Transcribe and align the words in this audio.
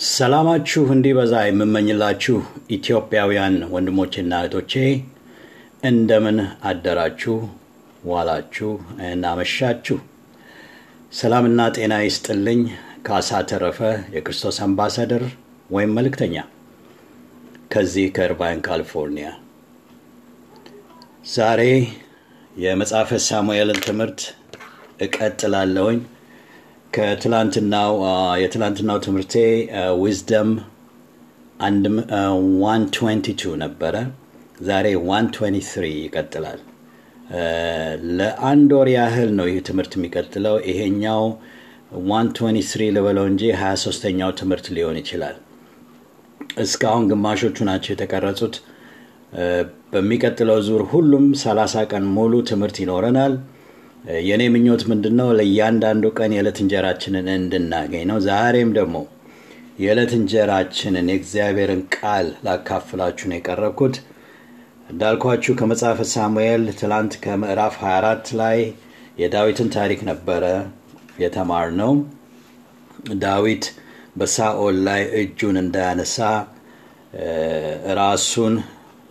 ሰላማችሁ 0.00 0.82
እንዲበዛ 0.92 1.32
የምመኝላችሁ 1.44 2.36
ኢትዮጵያውያን 2.70 3.56
ወንድሞቼና 3.72 4.34
እህቶቼ 4.40 4.72
እንደምን 5.82 6.38
አደራችሁ፣ 6.64 7.34
ዋላችሁ 8.04 8.70
እና 9.06 9.24
ሰላምና 11.12 11.66
ጤና 11.76 11.94
ይስጥልኝ። 12.04 12.62
ካሳ 13.06 13.40
ተረፈ 13.50 13.80
የክርስቶስ 14.14 14.60
አምባሳደር 14.66 15.24
ወይም 15.70 15.92
መልእክተኛ 15.98 16.36
ከዚህ 17.72 18.06
ከእርባይን 18.16 18.62
ካሊፎርኒያ። 18.66 19.28
ዛሬ 21.34 21.60
የመጽሐፈ 22.56 23.20
ሳሙኤልን 23.28 23.82
ትምህርት 23.86 24.22
እቀጥላለሁኝ። 25.00 26.00
ከትላንትናው 26.92 27.92
የትላንትናው 28.42 28.98
ትምህርቴ 29.04 29.34
ዊዝደም 30.00 30.48
122 31.60 33.44
ነበረ። 33.62 33.94
ዛሬ 34.60 34.86
123 35.04 35.84
ይቀጥላል። 35.98 36.60
ለአንድ 38.18 38.70
ወር 38.78 38.88
ያህል 38.94 39.30
ነው 39.38 39.46
ይህ 39.50 39.60
ትምህርት 39.68 39.92
የሚቀጥለው። 39.98 40.56
ይሄኛው 40.70 41.22
123 42.08 42.90
ልበለው 42.96 43.26
እንጂ 43.30 43.42
23ተኛው 43.60 44.32
ትምህርት 44.40 44.66
ሊሆን 44.76 44.98
ይችላል። 45.02 45.36
እስካሁን 46.64 47.06
ግማሾቹ 47.10 47.56
ናቸው 47.70 47.90
የተቀረጹት። 47.94 48.56
በሚቀጥለው 49.92 50.58
ዙር 50.66 50.82
ሁሉም 50.92 51.26
30 51.40 51.86
ቀን 51.92 52.04
ሙሉ 52.16 52.34
ትምህርት 52.50 52.76
ይኖረናል። 52.84 53.34
የእኔ 54.20 54.42
ምኞት 54.52 54.82
ምንድን 54.90 55.14
ነው? 55.20 55.28
ለእያንዳንዱ 55.38 56.04
ቀን 56.18 56.30
የዕለት 56.34 56.58
እንጀራችንን 56.62 57.26
እንድናገኝ 57.34 58.04
ነው። 58.10 58.18
ዛሬም 58.26 58.70
ደግሞ 58.78 58.96
የዕለት 59.80 60.12
እንጀራችንን 60.18 61.06
የእግዚአብሔርን 61.10 61.82
ቃል 61.96 62.26
ላካፍላችሁ 62.46 63.26
ነው 63.30 63.36
የቀረብኩት። 63.38 63.96
እንዳልኳችሁ 64.90 65.52
ከመጽሐፈ 65.58 66.00
ሳሙኤል 66.12 66.64
ትላንት 66.80 67.12
ከምዕራፍ 67.24 67.74
24 67.82 68.32
ላይ 68.40 68.58
የዳዊትን 69.20 69.68
ታሪክ 69.76 70.00
ነበረ 70.10 70.44
የተማር 71.18 71.68
ነው። 71.80 71.92
ዳዊት 73.22 73.64
በሳኦል 74.16 74.76
ላይ 74.86 75.02
እጁን 75.20 75.56
እንዳያነሳ 75.62 76.18
ራሱን 78.00 78.54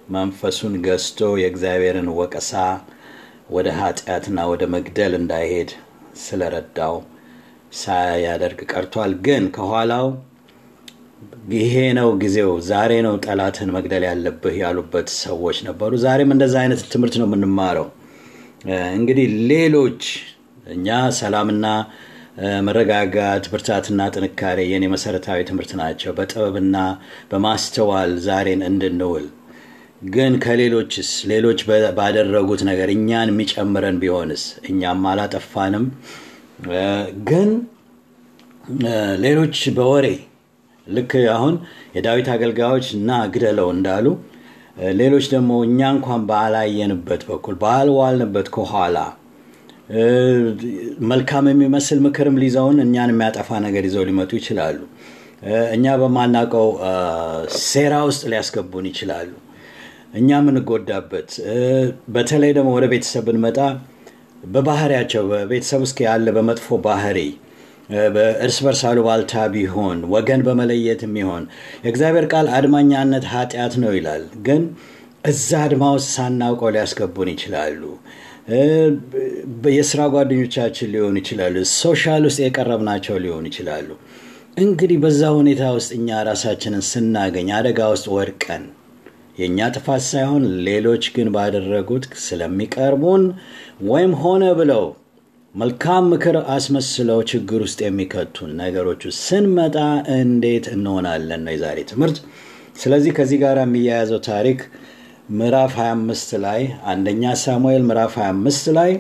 መንፈሱን 0.09 0.73
ገዝቶ 0.85 1.29
የእግዚአብሔርን 1.41 2.09
ወቀሳ 2.19 2.53
ወደ 3.49 3.67
ኃጢአትና 3.79 4.39
ወደ 4.51 4.63
መግደል 4.73 5.13
እንዳይሄድ 5.19 5.69
ስለረዳው 6.21 6.95
ሳያደርግ 7.79 8.59
ቀርቷል። 8.71 9.11
ግን 9.25 9.43
ከኋላው 9.55 10.07
ይሄ 11.55 11.73
ነው 11.97 12.09
ጊዜው፣ 12.21 12.51
ዛሬ 12.69 12.91
ነው 13.05 13.15
ጠላትን 13.25 13.69
መግደል 13.75 14.03
ያለብህ 14.07 14.55
ያሉበት 14.61 15.07
ሰዎች 15.21 15.57
ነበሩ። 15.67 15.91
ዛሬም 16.03 16.33
እንደዛ 16.35 16.55
አይነት 16.63 16.81
ትምህርት 16.93 17.15
ነው 17.21 17.27
የምንማረው። 17.29 17.87
እንግዲህ 18.95 19.27
ሌሎች 19.51 20.03
እኛ 20.73 20.87
ሰላምና 21.19 21.65
መረጋጋት፣ 22.67 23.45
ብርታትና 23.53 24.01
ጥንካሬ 24.15 24.59
የኔ 24.71 24.85
መሰረታዊ 24.93 25.39
ትምህርት 25.49 25.71
ናቸው። 25.79 26.11
በጥበብና 26.17 26.77
በማስተዋል 27.31 28.11
ዛሬን 28.27 28.61
እንድንውል 28.69 29.25
ግን 30.01 30.33
ከሌሎችስ 30.43 31.09
ሌሎች 31.31 31.59
ባደረጉት 31.97 32.61
ነገር 32.69 32.89
እኛን 32.93 33.31
የሚጨምረን 33.31 33.97
ቢሆንስ? 34.01 34.43
እኛም 34.69 35.01
አላጠፋንም። 35.11 35.85
ግን 37.29 37.49
ሌሎች 39.25 39.57
በወሬ 39.77 40.07
ልክ 40.87 41.11
አሁን 41.35 41.55
የዳዊት 41.95 42.27
አገልጋዮች 42.33 42.87
እና 42.97 43.09
ግደለው 43.33 43.67
እንዳሉ 43.75 44.05
ሌሎች 44.99 45.25
ደግሞ 45.33 45.51
እኛ 45.67 45.79
እንኳን 45.95 46.21
ባላየንበት 46.29 47.21
በኩል 47.29 47.55
ባልዋልንበት 47.63 48.47
ከኋላ 48.55 48.97
መልካም 51.11 51.45
የሚመስል 51.51 51.99
ምክርም 52.05 52.39
ሊዘውን 52.41 52.79
እኛን 52.85 53.11
የሚያጠፋ 53.13 53.59
ነገር 53.65 53.83
ይዘው 53.87 54.03
ሊመጡ 54.09 54.31
ይችላሉ። 54.39 54.79
እኛ 55.75 55.85
በማናውቀው 56.01 56.67
ሴራ 57.65 57.95
ውስጥ 58.09 58.23
ሊያስገቡን 58.31 58.87
ይችላሉ። 58.91 59.29
እኛ 60.13 60.29
የምንጎዳበት 60.37 61.29
በተለይ 62.13 62.51
ደግሞ 62.57 62.69
ወደ 62.77 62.85
ቤተሰብ 62.93 63.25
ብንመጣ 63.27 63.57
በባህሪያቸው 64.47 65.23
በቤተሰብ 65.31 65.81
ውስጥ 65.85 65.97
ያለ 66.05 66.27
በመጥፎ 66.35 66.77
ባህሪ 66.85 67.19
በእርስ 68.15 68.57
በርስ 68.65 68.81
አሉባልታ 68.89 69.33
ቢሆን 69.53 69.99
ወገን 70.13 70.41
በመለየት 70.47 71.01
የሚሆን 71.05 71.43
የእግዚአብሔር 71.83 72.25
ቃል 72.33 72.47
አድማኛነት 72.57 73.25
ኃጢአት 73.31 73.75
ነው 73.83 73.91
ይላል። 73.97 74.23
ግን 74.47 74.63
እዛ 75.25 75.49
አድማ 75.65 75.85
ውስጥ 75.95 76.09
ሳናውቀው 76.15 76.69
ሊያስገቡን 76.75 77.29
ይችላሉ። 77.33 77.81
የስራ 79.73 80.01
ጓደኞቻችን 80.13 80.91
ሊሆኑ 80.93 81.15
ይችላሉ። 81.21 81.55
social 81.75 82.23
ውስጥ 82.29 82.39
የቀረብናቸው 82.45 83.17
ሊሆኑ 83.25 83.45
ይችላሉ። 83.51 83.89
እንግዲህ 84.63 84.97
በዛ 85.03 85.23
ሁኔታ 85.35 85.63
ውስጥ 85.75 85.91
እኛ 85.97 86.19
ራሳችንን 86.29 86.83
ስናገኝ 86.89 87.49
አደጋ 87.57 87.89
ውስጥ 87.93 88.07
ወድቀን 88.15 88.63
የእኛ 89.39 89.67
ጥፋት 89.75 90.03
ሳይሆን 90.07 90.43
ሌሎች 90.67 91.03
ግን 91.15 91.27
ባደረጉት 91.35 92.05
ስለሚቀርቡን 92.23 93.23
ወይም 93.89 94.13
ሆነ 94.23 94.45
ብለው 94.59 94.83
መልካም 95.55 96.03
ምክር 96.11 96.35
አስመስለው 96.55 97.19
ችግር 97.31 97.59
ውስጥ 97.65 97.79
የሚከቱን 97.85 98.51
ነገሮቹ 98.59 99.11
ስንመጣ 99.19 99.77
እንዴት 100.17 100.65
እንሆናለን 100.73 101.41
ነው 101.45 101.53
የዛሬ 101.55 101.79
ትምህርት። 101.91 102.17
ስለዚህ 102.81 103.11
ከዚህ 103.17 103.37
ጋር 103.43 103.57
የሚያያዘው 103.61 104.19
ታሪክ 104.29 104.59
ምዕራፍ 105.31 105.73
25 105.79 106.35
ላይ 106.45 106.61
አንደኛ 106.91 107.33
ሳሙኤል 107.41 107.83
ምዕራፍ 107.89 108.13
25 108.21 108.69
ላይ 108.77 108.91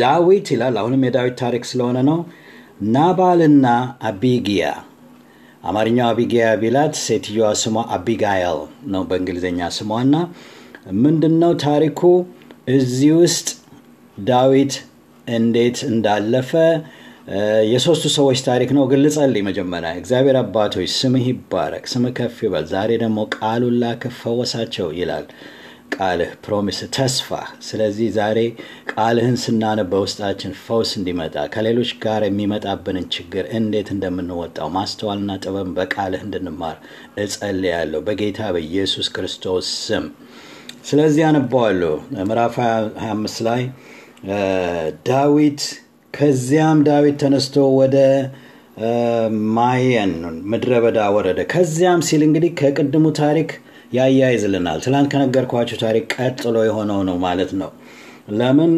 ዳዊት 0.00 0.46
ይላል። 0.54 0.76
አሁንም 0.80 1.04
የዳዊት 1.06 1.36
ታሪክ 1.42 1.64
ስለሆነ 1.70 1.98
ነው። 2.08 2.18
ናባልና 2.94 3.66
አቢጊያ 4.08 4.64
አማርኛው 5.66 6.06
አቢጊያ 6.08 6.44
ቢላት 6.60 6.94
ሴትዮዋ 7.04 7.48
ስሟ 7.60 7.84
አቢጋይል 7.94 8.58
ነው 8.92 9.02
በእንግሊዝኛ 9.08 9.68
ስሟና 9.76 10.14
ምንድን 11.00 11.34
ነው 11.42 11.52
ታሪኩ 11.64 12.00
እዚህ 12.74 13.12
ውስጥ 13.20 13.48
ዳዊት 14.18 14.74
እንዴት 15.26 15.78
እንዳለፈ 15.88 16.50
የሶስቱ 17.70 18.06
ሰዎች 18.16 18.38
ታሪክ 18.46 18.70
ነው። 18.76 18.84
ግን 18.90 19.00
ልጸልይ 19.04 19.42
መጀመሪያ። 19.46 19.90
እግዚአብሔር 20.00 20.36
አባቶች 20.42 20.90
ስምህ 20.98 21.24
ይባረክ፣ 21.30 21.84
ስምህ 21.92 22.12
ከፍ 22.18 22.36
ይበል። 22.46 22.66
ዛሬ 22.72 22.90
ደግሞ 23.02 23.18
ቃሉን 23.36 23.76
ላክህ 23.82 24.14
ፈወሳቸው 24.20 24.88
ይላል 24.98 25.24
ቃልህ 25.96 26.30
promise 26.44 26.78
ተስፋ። 26.96 27.28
ስለዚህ 27.66 28.08
ዛሬ 28.16 28.38
ቃልህን 28.92 29.36
ስናነብ 29.42 29.88
በውስጣችን 29.92 30.52
ፈውስ 30.62 30.90
እንዲመጣ 30.98 31.44
ከሌሎች 31.54 31.90
ጋር 32.04 32.22
የሚመጣብንን 32.26 33.06
ችግር 33.14 33.44
እንዴት 33.58 33.90
እንደምንወጣው 33.94 34.70
ማስተዋልና 34.76 35.38
ጥበብ 35.44 35.70
በቃልህ 35.78 36.22
እንድንማር 36.26 36.76
እጸልያለሁ 37.24 38.00
በጌታ 38.08 38.40
በኢየሱስ 38.56 39.08
ክርስቶስ 39.16 39.68
ስም። 39.84 40.06
ስለዚህ 40.84 41.22
አነባዋለሁ 41.28 41.94
ምዕራፍ 42.22 42.56
25 42.60 43.40
ላይ 43.48 43.62
ዳዊት 45.08 45.62
ከዚያም 46.14 46.78
ዳዊት 46.86 47.16
ተነስቶ 47.22 47.64
ወደ 47.80 47.96
ማየን 49.56 50.12
ምድረ 50.50 50.72
በዳ 50.84 51.00
ወረደ። 51.14 51.40
ከዚያም 51.52 52.00
ሲል 52.08 52.22
እንግዲህ 52.26 52.50
ከቅድሙ 52.60 53.06
ታሪክ 53.20 53.50
ያያይዝልናል። 53.92 54.78
ትላንት 54.84 55.08
ከነገርኳቸው 55.12 55.78
ታሪክ 55.82 56.04
ቀጥሎ 56.16 56.56
የሆነው 56.66 57.00
ነው 57.08 57.16
ማለት 57.24 57.52
ነው። 57.60 57.70
ለምን 58.36 58.72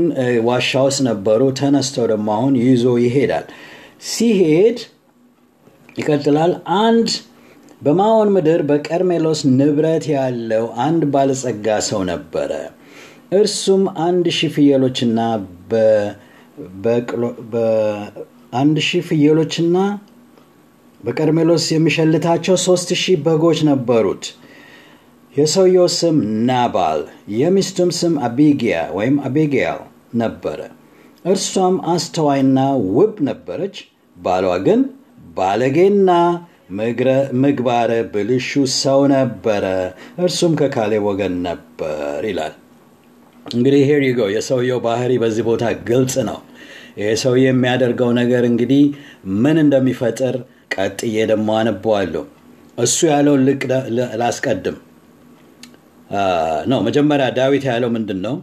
ዋሻ 0.46 0.80
ውስጥ 0.86 1.00
ነበሩ። 1.08 1.42
ተነስተው 1.60 2.06
ደግሞ 2.12 2.28
አሁን 2.36 2.54
ይዞ 2.62 2.84
ይሄዳል። 3.04 3.46
ሲሄድ 4.10 4.78
ይቀጥላል። 5.98 6.52
አንድ 6.82 7.08
በማዖን 7.82 8.28
ምድር 8.34 8.60
በቀርሜሎስ 8.68 9.40
ንብረት 9.56 10.04
ያለው 10.14 10.64
አንድ 10.84 11.02
ባለጸጋ 11.12 11.76
ሰው 11.88 12.00
ነበረ። 12.10 12.50
እርሱም 13.38 13.82
አንድ 14.04 14.26
ሺህ 14.36 14.50
ፍየሎችና 14.54 15.18
አንድ 18.58 18.76
ሺህ 18.86 19.02
ፍየሎችና 19.08 19.76
በቀርሜሎስ 21.00 21.64
የሚሸልታቸው 21.72 22.56
ሶስት 22.64 22.88
ሺህ 23.02 23.16
በጎች 23.26 23.58
ነበሩት። 23.68 24.24
የሰውየው 25.34 25.88
ስም 25.96 26.16
ናባል 26.48 27.00
የሚስቱም 27.36 27.90
ስም 27.98 28.14
አቢጊያ 28.26 28.76
ወይም 28.96 29.16
አቢጊያል 29.26 29.80
ነበረ። 30.20 30.60
እርሷም 31.24 31.76
አስተዋይና 31.92 32.58
ውብ 32.94 33.14
ነበረች። 33.28 33.76
ባሏ 34.16 34.46
ግን 34.66 34.80
ባለጌና 35.36 36.10
ምግባረ 37.42 37.90
ብልሹ 38.12 38.48
ሰው 38.78 39.00
ነበረ። 39.14 39.64
እርሱም 40.22 40.54
ከካሌብ 40.60 41.04
ወገን 41.08 41.34
ነበር 41.46 42.00
ይላል። 42.28 42.54
እንግዲህ 43.46 43.82
here 43.88 44.02
you 44.06 44.10
go 44.16 44.30
የሰውየው 44.34 44.80
ባህሪ 44.86 45.12
በዚህ 45.22 45.44
ቦታ 45.48 45.64
ግልጽ 45.88 46.16
ነው። 46.28 46.38
ይህ 46.98 47.14
ሰውዬ 47.22 47.44
የሚያደርገው 47.46 48.10
ነገር 48.18 48.42
እንግዲህ 48.50 48.82
ምን 49.42 49.56
እንደሚፈጥር 49.64 50.36
ቀጥዬ 50.74 51.16
ደግሞ 51.30 51.48
አነበዋለሁ። 51.58 52.24
እሱ 52.78 52.98
ያለውን 53.10 53.42
ላስቀድም 54.20 54.76
ነው። 56.66 56.80
መጀመሪያ 56.82 57.26
ዳዊት 57.38 57.64
ያለው 57.70 57.90
ምንድን 57.90 58.20
ነው? 58.26 58.34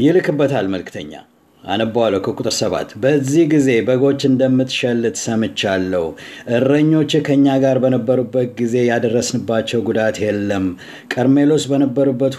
ይልክበታል 0.00 0.66
መልክተኛ 0.66 1.12
አነባዋለሁ 1.68 2.20
ከቁጥር 2.26 2.54
ሰባት 2.58 2.90
በዚህ 3.02 3.44
ጊዜ 3.52 3.68
በጎች 3.86 4.20
እንደምትሸልት 4.28 5.16
ሰምቻለሁ። 5.22 6.04
እረኞች 6.56 7.12
ከእኛ 7.26 7.56
ጋር 7.64 7.78
በነበሩበት 7.82 8.50
ጊዜ 8.60 8.74
ያደረስንባቸው 8.88 9.80
ጉዳት 9.88 10.16
የለም። 10.24 10.66
ቀርሜሎስ 11.14 11.64
በነበሩበት 11.70 12.36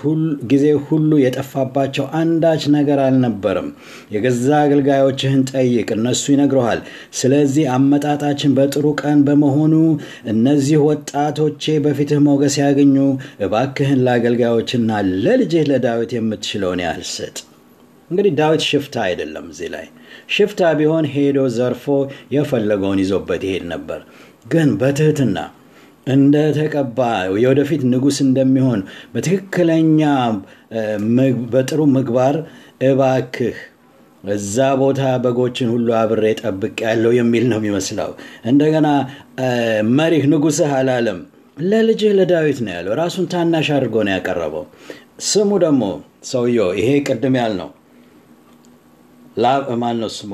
ጊዜ 0.51 0.65
ሁሉ 0.85 1.11
የጠፋባቸው 1.23 2.07
አንዳች 2.19 2.63
ነገር 2.75 3.01
አልነበርም። 3.05 3.69
የገዛ 4.15 4.47
አገልጋዮችህን 4.63 5.43
ጠይቅ፣ 5.51 5.87
እነሱ 5.97 6.25
ይነግረሃል። 6.33 6.81
ስለዚህ 7.19 7.67
አመጣጣችን 7.75 8.55
በጥሩ 8.59 8.85
ቀን 9.01 9.19
በመሆኑ 9.27 9.75
እነዚህ 10.33 10.79
ወጣቶቼ 10.89 11.77
በፊትህ 11.85 12.21
ሞገስ 12.27 12.57
ያገኙ፣ 12.63 12.95
እባክህን 13.45 14.03
ለአገልጋዮችና 14.05 14.91
ለልጅህ 15.19 15.63
ለዳዊት 15.71 16.13
የምትችለውን 16.17 16.83
ያህል 16.85 17.05
ስጥ። 17.13 17.37
እንግዲህ 18.11 18.31
ዳዊት 18.37 18.63
ሽፍታ 18.69 18.95
አይደለም። 19.05 19.45
እዚህ 19.51 19.69
ላይ 19.73 19.85
ሽፍታ 20.35 20.71
ቢሆን 20.79 21.05
ሄዶ 21.13 21.39
ዘርፎ 21.57 21.85
የፈለገውን 22.35 23.01
ይዞበት 23.03 23.41
ይሄድ 23.47 23.65
ነበር። 23.73 24.01
ግን 24.51 24.69
በትህትና 24.81 25.37
እንደተቀባ 26.07 26.99
የወደፊት 27.39 27.81
ንጉሥ 27.91 28.17
እንደሚሆን 28.25 28.79
በትክክለኛ 29.13 30.01
በጥሩ 31.53 31.81
ምግባር 31.95 32.35
እባክህ 32.87 33.57
እዛ 34.23 34.55
ቦታ 34.79 35.01
በጎችን 35.23 35.69
ሁሉ 35.73 35.89
አብሬ 35.99 36.23
ጠብቅ 36.41 36.77
ያለው 36.85 37.11
የሚል 37.17 37.45
ነው 37.51 37.59
የሚመስለው። 37.59 38.09
እንደገና 38.45 38.87
መሪህ 39.97 40.23
ንጉሥህ 40.33 40.71
አላለም፣ 40.79 41.19
ለልጅህ 41.63 42.11
ለዳዊት 42.17 42.59
ነው 42.65 42.73
ያለው። 42.75 42.93
ራሱን 43.01 43.25
ታናሽ 43.31 43.69
አድርጎ 43.77 43.95
ነው 44.07 44.13
ያቀረበው። 44.15 44.65
ስሙ 45.29 45.51
ደግሞ 45.63 45.83
ሰውየው 46.25 46.69
ይሄ 46.79 46.89
ቅድም 47.07 47.35
ያልነው 47.39 47.69
ማን 49.81 49.97
ነው 50.01 50.09
ስሙ? 50.09 50.31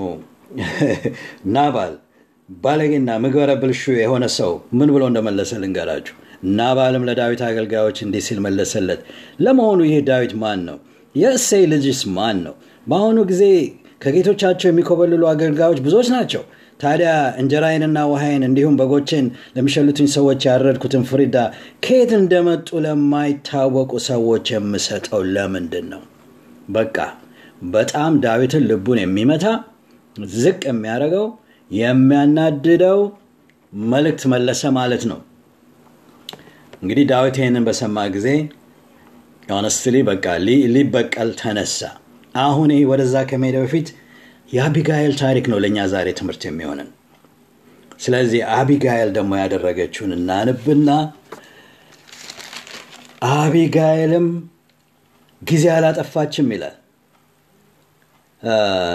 ናባል 1.56 1.94
ባለጌና 2.50 3.12
ምግበረ 3.24 3.52
ብልሹ 3.62 3.84
የሆነ 3.98 4.26
ሰው 4.36 4.52
ምን 4.74 4.90
ብሎ 4.94 5.04
እንደመለሰ 5.10 5.52
ልንገራችሁ። 5.62 6.16
ናባልም 6.58 7.06
ለዳዊት 7.08 7.42
አገልጋዮች 7.48 7.98
እንዲህ 8.06 8.22
ሲል 8.28 8.40
መለሰለት፣ 8.40 9.00
ለመሆኑ 9.40 9.80
ይህ 9.88 10.02
ዳዊት 10.10 10.34
ማን 10.42 10.60
ነው? 10.68 10.78
የእሴይ 11.16 11.64
ልጅስ 11.74 12.02
ማን 12.16 12.38
ነው? 12.46 12.56
በአሁኑ 12.88 13.18
ጊዜ 13.32 13.44
ከጌቶቻቸው 14.02 14.68
የሚኮበልሉ 14.70 15.24
አገልጋዮች 15.32 15.80
ብዙዎች 15.86 16.08
ናቸው። 16.16 16.44
ታዲያ 16.80 17.12
እንጀራዬንና 17.42 18.00
ውሃይን 18.12 18.44
እንዲሁም 18.48 18.78
በጎችን 18.80 19.26
ለሚሸልቱኝ 19.56 20.08
ሰዎች 20.16 20.42
ያረድኩትን 20.50 21.04
ፍሪዳ 21.10 21.38
ከየት 21.86 22.12
እንደመጡ 22.20 22.70
ለማይታወቁ 22.86 23.92
ሰዎች 24.10 24.46
የምሰጠው 24.56 25.22
ለምንድን 25.36 25.88
ነው? 25.94 26.02
በቃ 26.70 26.98
በጣም 27.70 28.12
ዳዊትን 28.24 28.64
ልቡን 28.70 29.00
የሚመታ 29.02 29.46
ዝቅ 30.36 30.60
የሚያደርገው 30.70 31.26
የሚያናድደው 31.72 33.00
መልእክት 33.74 34.24
መለሰ 34.34 34.64
ማለት 34.78 35.04
ነው። 35.12 35.20
እንግዲህ 36.82 37.06
ዳዊት 37.12 37.36
ይህንን 37.40 37.64
በሰማ 37.68 37.98
ጊዜ 38.16 38.28
ሆነስትሊ 39.50 39.96
በቃ 40.10 40.26
ሊበቀል 40.76 41.30
ተነሳ። 41.42 41.80
አሁን 42.40 42.72
ወደዛ 42.90 43.16
ከመሄደ 43.30 43.58
በፊት 43.64 43.88
የአቢጋኤል 44.54 45.14
ታሪክ 45.22 45.46
ነው 45.52 45.60
ለእኛ 45.64 45.86
ዛሬ 45.94 46.08
ትምህርት 46.20 46.44
የሚሆንን። 46.48 46.90
ስለዚህ 48.00 48.42
አቢጋኤል 48.56 49.10
ደግሞ 49.18 49.34
ያደረገችውን 49.42 50.12
እናንብና 50.18 50.90
አቢጋኤልም 53.36 54.28
ጊዜ 55.42 55.66
አላጠፋችም 55.76 56.50
ይላል 56.56 56.76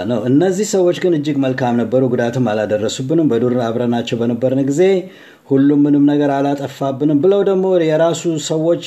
ነው። 0.09 0.19
እነዚህ 0.29 0.67
ሰዎች 0.73 0.97
ግን 1.03 1.13
እጅግ 1.17 1.37
መልካም 1.43 1.77
ነበሩ፣ 1.81 2.01
ጉዳትም 2.11 2.45
አላደረሱብንም። 2.51 3.29
በዱር 3.31 3.55
አብረናቸው 3.65 4.17
በነበርን 4.21 4.61
ጊዜ 4.69 4.81
ሁሉም 5.51 5.79
ምንም 5.85 6.03
ነገር 6.11 6.29
አላጠፋብንም 6.35 7.19
ብለው 7.23 7.41
ደግሞ 7.49 7.65
የራሱ 7.85 8.21
ሰዎች 8.47 8.83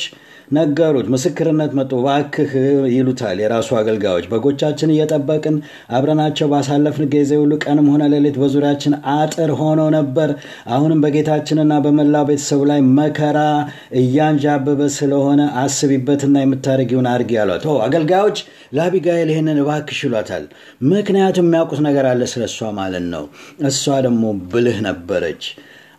ነገሩት። 0.51 1.07
ምስክርነት 1.13 1.71
መጡ። 1.77 1.91
እባክህ 1.99 2.51
ይሉታል 2.93 3.37
የራሱ 3.43 3.69
አገልጋዮች። 3.79 4.25
በጎቻችን 4.31 4.93
እየጠበቅን 4.93 5.57
አብረናቸው 5.95 6.47
ባሳለፍን 6.51 7.07
ጊዜ 7.13 7.31
ሁሉ 7.41 7.53
ቀንም 7.63 7.87
ሆነ 7.93 8.03
ሌሊት 8.13 8.37
በዙሪያችን 8.41 8.95
አጥር 9.15 9.51
ሆነው 9.61 9.89
ነበር። 9.97 10.29
አሁንም 10.71 11.01
በጌታችንና 11.05 11.73
በመላው 11.85 12.25
ቤተሰቡ 12.29 12.61
ላይ 12.71 12.81
መከራ 12.97 13.39
እያንዣበበ 14.01 14.81
ስለሆነ 14.97 15.41
አስቢበትና 15.63 16.35
የምታደርጊውን 16.43 17.09
አድርጊ 17.13 17.31
ያሏት። 17.39 17.65
አገልጋዮች 17.85 18.37
ለአቢጋኤል 18.75 19.29
ይህንን 19.31 19.61
እባክሽ 19.61 19.99
ይሏታል። 20.05 20.45
ምክንያቱም 20.89 21.47
የሚያውቁት 21.47 21.81
ነገር 21.85 22.05
አለ 22.07 22.23
ስለ 22.31 22.43
እሷ 22.49 22.71
ማለት 22.77 23.05
ነው። 23.13 23.23
እሷ 23.69 23.83
ደግሞ 24.05 24.23
ብልህ 24.51 24.77
ነበረች። 24.87 25.43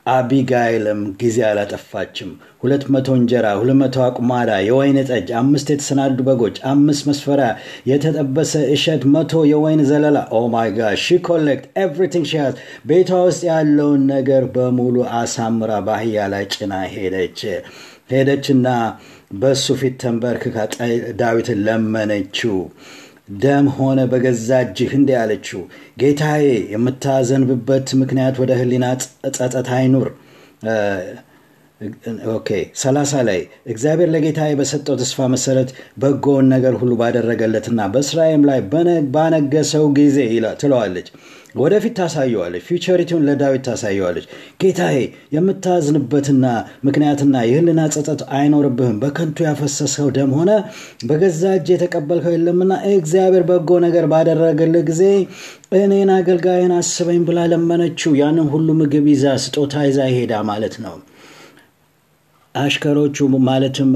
አቢጋይልም 0.07 1.01
ጊዜ 1.21 1.39
አላጠፋችም። 1.47 2.31
ሁለት 2.63 2.85
መቶ 2.95 3.09
እንጀራ፣ 3.19 3.47
ሁለት 3.61 3.79
መቶ 3.81 3.97
አቁማዳ 4.05 4.51
የወይን 4.67 4.99
ጠጅ፣ 5.09 5.29
አምስት 5.41 5.69
የተሰናዱ 5.73 6.19
በጎች፣ 6.29 6.57
አምስት 6.71 7.03
መስፈሪያ 7.09 7.49
የተጠበሰ 7.91 8.53
እሸት፣ 8.75 9.03
መቶ 9.15 9.43
የወይን 9.51 9.83
ዘለላ። 9.91 10.19
oh 10.33 10.43
my 10.55 10.71
God 10.77 10.99
she 11.05 11.19
collect 11.27 11.67
everything 11.85 12.27
she 12.31 12.45
ቤቷ 12.89 13.11
ውስጥ 13.27 13.43
ያለውን 13.51 14.05
ነገር 14.15 14.45
በሙሉ 14.55 14.97
አሳምራ 15.21 15.73
በአህያ 15.87 16.29
ላይ 16.35 16.47
ጭና 16.55 16.73
ሄደች። 16.95 17.41
ሄደችና 18.11 18.67
በእሱ 19.39 19.67
ፊት 19.79 19.95
ተንበርክካ 20.03 20.57
ዳዊትን 21.21 21.61
ለመነችው። 21.67 22.57
ደም 23.29 23.67
ሆነ 23.77 24.01
በገዛ 24.11 24.59
እጅህ 24.65 24.93
እንዲህ 24.99 25.17
አለችው፣ 25.21 25.61
ጌታዬ 26.01 26.45
የምታዘንብበት 26.75 27.89
ምክንያት 28.03 28.37
ወደ 28.43 28.53
ሕሊና 28.61 28.87
ጸጸት 29.31 29.69
አይኑር። 29.77 30.09
okay 32.35 32.51
ሰላሳ 32.81 33.13
ላይ 33.29 33.41
እግዚአብሔር 33.73 34.09
ለጌታዬ 34.13 34.53
በሰጠው 34.61 34.95
ተስፋ 35.01 35.27
መሰረት 35.33 35.71
በጎውን 36.03 36.47
ነገር 36.55 36.75
ሁሉ 36.81 36.93
ባደረገለትና 37.01 37.81
በእስራኤል 37.95 38.45
ላይ 38.49 38.61
ባነገሰው 39.17 39.85
ጊዜ 39.99 40.19
ትለዋለች። 40.63 41.09
ወደፊት 41.57 41.95
ታሳየዋለች። 41.99 42.63
ፊውቸሪቲውን 42.67 43.25
ለዳዊት 43.29 43.63
ታሳየዋለች። 43.67 44.27
ጌታዬ 44.61 44.97
የምታዝንበትና 45.37 46.45
ምክንያትና 46.87 47.35
የህልና 47.47 47.81
ጸጸት 47.95 48.23
አይኖርብህም። 48.37 49.01
በከንቱ 49.03 49.47
ያፈሰሰው 49.47 50.09
ደም 50.17 50.33
ሆነ 50.39 50.51
በገዛ 51.09 51.43
እጅ 51.57 51.69
የተቀበልከው 51.75 52.35
የለምና 52.37 52.73
እግዚአብሔር 52.95 53.45
በጎ 53.51 53.81
ነገር 53.87 54.07
ባደረገልህ 54.13 54.85
ጊዜ 54.91 55.03
እኔን 55.79 56.13
አገልጋይን 56.17 56.75
አስበኝ 56.77 57.21
ብላ 57.29 57.41
ለመነችው። 57.53 58.15
ያንን 58.21 58.49
ሁሉ 58.53 58.69
ምግብ 58.81 59.07
ይዛ 59.13 59.27
ስጦታ 59.45 59.85
ይዛ 59.89 60.01
ይሄዳ 60.11 60.35
ማለት 60.51 60.77
ነው። 60.85 60.97
አሽከሮቹ 62.55 63.17
ማለትም 63.47 63.91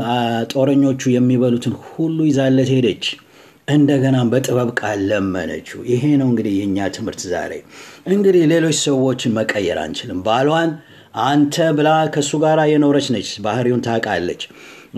ጦረኞቹ 0.52 1.02
የሚበሉትን 1.12 1.74
ሁሉ 1.86 2.18
ይዛለት 2.28 2.70
ሄደች። 2.74 3.04
እንደገና 3.68 4.16
በጥበብ 4.30 4.70
ቃል 4.80 5.00
ለመነችው። 5.10 5.80
ይሄ 5.90 6.04
ነው 6.20 6.28
እንግዲህ 6.30 6.54
የእኛ 6.56 6.88
ትምህርት 6.94 7.20
ዛሬ። 7.32 7.52
እንግዲህ 8.10 8.42
ሌሎች 8.52 8.76
ሰዎችን 8.86 9.36
መቀየር 9.38 9.78
አንችልም። 9.84 10.20
ባሏን 10.26 10.70
አንተ 11.26 11.56
ብላ 11.76 11.88
ከእሱ 12.14 12.32
ጋር 12.42 12.58
የኖረች 12.72 13.06
ነች፣ 13.14 13.30
ባህሪውን 13.44 13.84
ታውቃለች። 13.86 14.42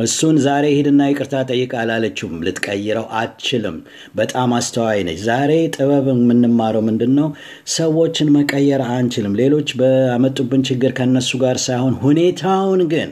እሱን 0.02 0.36
ዛሬ 0.44 0.64
ሂድና 0.74 1.06
ይቅርታ 1.08 1.36
ጠይቅ 1.48 1.72
አላለችውም። 1.80 2.36
ልትቀይረው 2.46 3.06
አትችልም። 3.18 3.76
በጣም 4.16 4.52
አስተዋይ 4.58 5.00
ነች። 5.08 5.18
ዛሬ 5.26 5.52
ጥበብ 5.74 6.06
የምንማረው 6.12 6.84
ምንድን 6.86 7.12
ነው? 7.18 7.28
ሰዎችን 7.74 8.32
መቀየር 8.36 8.82
አንችልም። 8.92 9.36
ሌሎች 9.42 9.70
በመጡብን 9.80 10.64
ችግር 10.68 10.92
ከነሱ 10.98 11.32
ጋር 11.44 11.58
ሳይሆን 11.66 11.96
ሁኔታውን 12.04 12.82
ግን 12.92 13.10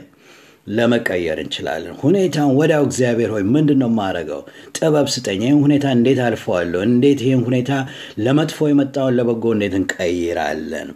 ለመቀየር 0.67 1.37
እንችላለን። 1.41 1.95
ሁኔታውን 2.01 2.55
ወዲያው 2.57 2.83
እግዚአብሔር 2.87 3.29
ሆይ 3.35 3.43
ምንድን 3.53 3.79
ነው 3.81 3.89
የማደርገው? 3.91 4.41
ጥበብ 4.77 5.07
ስጠኝ። 5.13 5.41
ይህን 5.43 5.59
ሁኔታ 5.63 5.85
እንዴት 5.95 6.19
አልፈዋለሁ? 6.25 6.81
እንዴት 6.87 7.19
ይህን 7.25 7.41
ሁኔታ 7.47 7.71
ለመጥፎ 8.19 8.67
የመጣውን 8.69 9.15
ለበጎ 9.17 9.45
እንዴት 9.55 9.75
እንቀይራለን? 9.79 10.89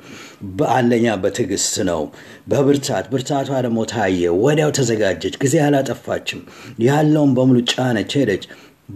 በአንደኛ 0.58 1.16
በትዕግስት 1.24 1.76
ነው፣ 1.90 2.02
በብርታት 2.48 3.08
ብርታቷ 3.14 3.50
ደግሞ 3.66 3.80
ታየ። 3.94 4.22
ወዲያው 4.44 4.72
ተዘጋጀች፣ 4.80 5.36
ጊዜ 5.44 5.56
አላጠፋችም። 5.66 6.44
ያለውን 6.86 7.34
በሙሉ 7.38 7.58
ጫነች፣ 7.74 8.14
ሄደች። 8.20 8.46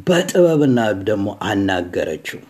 በጥበብና 0.07 0.79
ደግሞ 1.07 1.27
አናገረችው። 1.47 2.41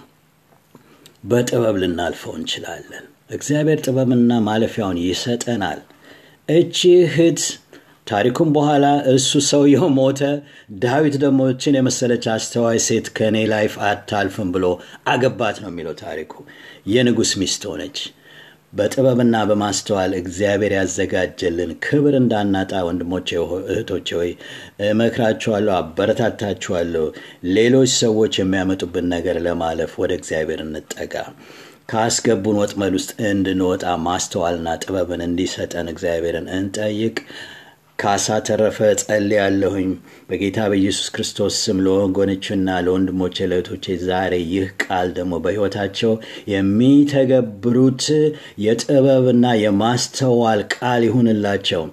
በጥበብ 1.23 1.75
ልናልፈው 1.81 2.33
እንችላለን። 2.37 3.05
እግዚአብሔር 3.31 3.79
ጥበብና 3.85 4.31
ማለፊያውን 4.45 4.99
ይሰጠናል። 5.03 5.79
እቺ 6.49 6.77
እህት 7.01 7.41
ታሪኩም 8.09 8.49
በኋላ 8.55 8.85
እሱ 9.11 9.41
ሰውየው 9.47 9.87
ሞተ። 9.95 10.21
ዳዊት 10.83 11.15
ደግሞ 11.23 11.49
እችን 11.51 11.77
የመሰለች 11.77 12.25
አስተዋይ 12.33 12.79
ሴት 12.85 13.07
ከእኔ 13.17 13.37
life 13.51 13.73
አታልፍም 13.87 14.49
ብሎ 14.55 14.65
አገባት 15.09 15.57
ነው 15.63 15.69
የሚለው 15.71 15.95
ታሪኩ። 16.01 16.33
የንጉሥ 16.93 17.33
ሚስት 17.41 17.63
ሆነች። 17.69 17.99
በጥበብና 18.73 19.35
በማስተዋል 19.49 20.11
እግዚአብሔር 20.19 20.73
ያዘጋጀልን 20.77 21.71
ክብር 21.85 22.15
እንዳናጣ 22.19 22.81
ወንድሞቼ 22.87 23.29
እህቶቼ 23.67 24.09
ሆይ 24.19 24.31
እመክራችኋለሁ፣ 24.89 25.73
አበረታታችኋለሁ። 25.77 27.05
ሌሎች 27.55 27.91
ሰዎች 28.01 28.35
የሚያመጡብን 28.39 29.07
ነገር 29.15 29.37
ለማለፍ 29.47 29.93
ወደ 30.03 30.13
እግዚአብሔር 30.19 30.61
እንጠጋ። 30.65 31.15
ካስገቡን 31.89 32.59
ወጥመድ 32.61 32.93
ውስጥ 32.97 33.11
እንድንወጣ 33.29 33.85
ማስተዋልና 34.03 34.69
ጥበብን 34.83 35.21
እንዲሰጠን 35.25 35.87
እግዚአብሔርን 35.93 36.47
እንጠይቅ። 36.57 37.17
ካሳ 37.99 38.35
ተረፈ 38.47 38.77
ጸልያለሁኝ 39.01 39.89
በጌታ 40.29 40.67
በኢየሱስ 40.71 41.07
ክርስቶስ 41.15 41.55
ስም 41.63 41.77
ለወገኖችና 41.85 42.77
ለወንድሞቼ 42.85 43.47
ለእህቶቼ 43.49 43.95
ዛሬ 44.05 44.35
ይህ 44.51 44.67
ቃል 44.83 45.07
ደግሞ 45.17 45.39
በሕይወታቸው 45.43 46.13
የሚተገብሩት 46.53 48.05
የጥበብና 48.65 49.45
የማስተዋል 49.63 50.61
ቃል 50.75 51.03
ይሁንላቸው። 51.07 51.83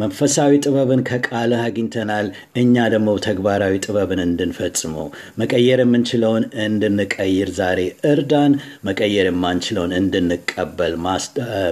መንፈሳዊ 0.00 0.52
ጥበብን 0.64 1.02
ከቃልህ 1.08 1.60
አግኝተናል። 1.66 2.26
እኛ 2.62 2.84
ደግሞ 2.94 3.08
ተግባራዊ 3.26 3.74
ጥበብን 3.84 4.20
እንድንፈጽመው 4.24 5.06
መቀየር 5.40 5.80
የምንችለውን 5.82 6.44
እንድንቀይር 6.66 7.50
ዛሬ 7.58 7.80
እርዳን። 8.10 8.54
መቀየር 8.88 9.28
የማንችለውን 9.30 9.94
እንድንቀበል 10.00 10.94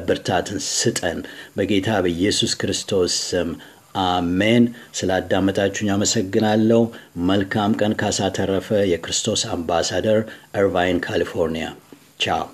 ብርታትን 0.08 0.60
ስጠን። 0.70 1.20
በጌታ 1.56 2.00
በኢየሱስ 2.04 2.54
ክርስቶስ 2.60 3.14
ስም 3.28 3.50
አሜን። 4.02 4.64
ስላዳመጣችሁኝ 4.94 5.90
አመሰግናለሁ። 5.94 6.80
መልካም 7.28 7.72
ቀን። 7.80 7.94
ካሳ 8.00 8.30
ተረፈ፣ 8.36 8.68
የክርስቶስ 8.92 9.42
አምባሳደር፣ 9.54 10.20
እርቫይን 10.54 11.00
ካሊፎርኒያ። 11.00 11.68
ቻው። 12.20 12.44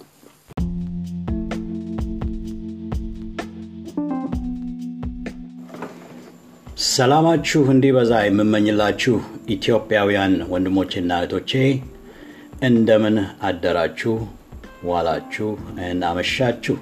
ሰላማችሁ 6.91 7.63
እንዲበዛ 7.73 8.13
የምመኝላችሁ 8.25 9.17
ኢትዮጵያውያን 9.55 10.35
ወንድሞቼና 10.53 11.11
እህቶቼ 11.21 11.53
እንደምን 12.69 13.17
አደራችሁ፣ 13.49 14.15
ዋላችሁ፣ 14.89 15.49
እናመሻችሁ። 15.89 16.77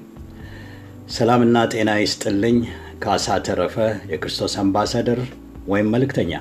ሰላምና 1.16 1.58
ጤና 1.72 1.90
ይስጥልኝ። 2.00 2.58
ካሳ 3.02 3.36
ተረፈ 3.46 3.76
የክርስቶስ 4.12 4.54
አምባሳደር 4.60 5.20
ወይም 5.66 5.88
መልእክተኛ 5.94 6.32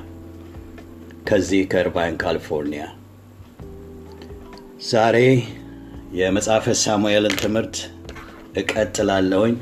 ከዚህ 1.27 1.61
ከእርቫይን 1.71 2.15
ካሊፎርኒያ። 2.21 2.83
ዛሬ 4.89 5.17
የመጽሐፈ 6.19 6.75
ሳሙኤልን 6.83 7.35
ትምህርት 7.41 7.75
እቀጥላለሁኝ። 8.55 9.55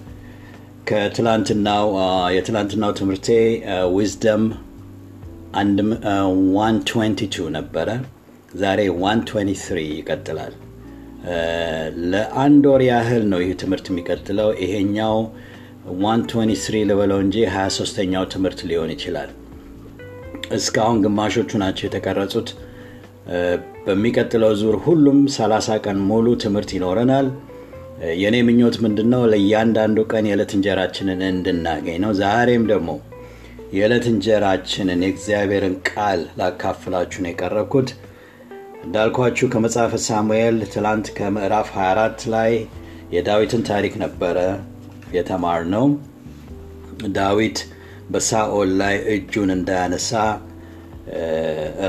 ከትላንትናው 0.89 1.87
የትላንትናው 2.35 2.91
ትምህርቴ 2.99 3.29
ዊዝደም 3.95 4.43
122 5.57 7.49
ነበረ። 7.57 7.89
ዛሬ 8.55 8.81
123 8.99 9.81
ይቀጥላል። 9.93 10.53
ለአንድ 12.11 12.63
ወር 12.71 12.81
ያህል 12.89 13.23
ነው 13.31 13.39
ይህ 13.43 13.53
ትምህርት 13.61 13.85
የሚቀጥለው። 13.91 14.49
ይሄኛው 14.63 15.15
123 15.85 16.77
ልበለው 16.89 17.19
እንጂ 17.23 17.35
23ተኛው 17.49 18.23
ትምህርት 18.33 18.59
ሊሆን 18.69 18.91
ይችላል። 18.93 19.29
እስካሁን 20.57 21.01
ግማሾቹ 21.03 21.51
ናቸው 21.63 21.85
የተቀረጹት። 21.87 22.49
በሚቀጥለው 23.85 24.51
ዙር 24.61 24.75
ሁሉም 24.85 25.19
30 25.35 25.77
ቀን 25.85 25.97
ሙሉ 26.09 26.27
ትምህርት 26.43 26.71
ይኖረናል። 26.77 27.27
የእኔ 28.21 28.35
ምኞት 28.47 28.75
ምንድን 28.83 29.07
ነው? 29.13 29.21
ለእያንዳንዱ 29.31 29.97
ቀን 30.11 30.25
የዕለት 30.29 30.51
እንጀራችንን 30.57 31.21
እንድናገኝ 31.29 31.97
ነው። 32.05 32.11
ዛሬም 32.21 32.63
ደግሞ 32.71 32.89
የዕለት 33.75 34.05
እንጀራችንን 34.11 34.99
የእግዚአብሔርን 35.05 35.75
ቃል 35.89 36.21
ላካፍላችሁ 36.39 37.19
ነው 37.23 37.31
የቀረብኩት። 37.31 37.89
እንዳልኳችሁ 38.85 39.45
ከመጽሐፈ 39.53 39.93
ሳሙኤል 40.07 40.57
ትላንት 40.73 41.07
ከምዕራፍ 41.17 41.69
24 41.77 42.25
ላይ 42.35 42.51
የዳዊትን 43.15 43.63
ታሪክ 43.69 43.93
ነበረ 44.03 44.37
የተማር 45.15 45.61
ነው። 45.73 45.85
ዳዊት 47.15 47.57
በሳኦል 48.09 48.69
ላይ 48.81 48.95
እጁን 49.13 49.49
እንዳያነሳ 49.55 50.11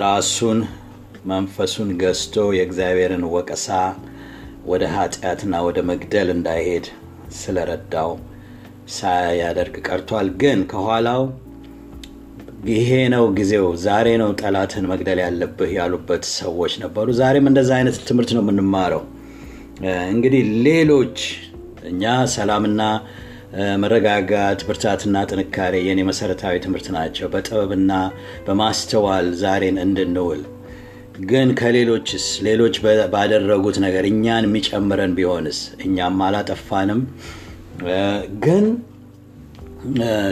ራሱን 0.02 0.58
መንፈሱን 1.26 1.90
ገዝቶ 2.00 2.44
የእግዚአብሔርን 2.56 3.24
ወቀሳ 3.34 3.68
ወደ 4.66 4.84
ኃጢአትና 4.94 5.54
ወደ 5.66 5.78
መግደል 5.90 6.28
እንዳይሄድ 6.34 6.86
ስለረዳው 7.38 8.10
ሳያደርግ 8.96 9.74
ቀርቷል። 9.86 10.28
ግን 10.40 10.58
ከኋላው 10.70 11.22
ይሄ 12.70 12.90
ነው 13.14 13.24
ጊዜው፣ 13.36 13.66
ዛሬ 13.84 14.08
ነው 14.22 14.30
ጠላትን 14.40 14.84
መግደል 14.92 15.18
ያለብህ 15.24 15.70
ያሉበት 15.76 16.24
ሰዎች 16.36 16.72
ነበሩ። 16.82 17.06
ዛሬም 17.20 17.48
እንደዛ 17.50 17.70
አይነት 17.78 17.96
ትምህርት 18.08 18.30
ነው 18.36 18.42
የምንማረው። 18.44 19.02
እንግዲህ 20.12 20.42
ሌሎች 20.66 21.18
እኛ 21.86 22.02
ሰላምና 22.34 22.82
መረጋጋት፣ 23.82 24.60
ብርታትና 24.68 25.16
ጥንካሬ 25.30 25.74
የኔ 25.86 26.00
መሰረታዊ 26.08 26.54
ትምህርት 26.64 26.86
ናቸው። 26.96 27.26
በጥበብና 27.32 27.92
በማስተዋል 28.46 29.28
ዛሬን 29.42 29.78
እንድንውል 29.84 30.42
ግን 31.26 31.48
ከሌሎችስ 31.60 32.26
ሌሎች 32.46 32.74
ባደረጉት 33.12 33.76
ነገር 33.84 34.04
እኛን 34.10 34.46
የሚጨምረን 34.48 35.12
ቢሆንስ? 35.18 35.58
እኛም 35.86 36.18
አላጠፋንም። 36.26 37.00
ግን 38.44 38.66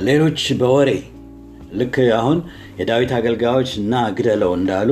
ሌሎች 0.08 0.40
በወሬ 0.61 0.90
ልክ 1.80 1.96
አሁን 2.18 2.38
የዳዊት 2.80 3.12
አገልጋዮች 3.18 3.70
እና 3.80 3.94
ግደለው 4.16 4.52
እንዳሉ 4.58 4.90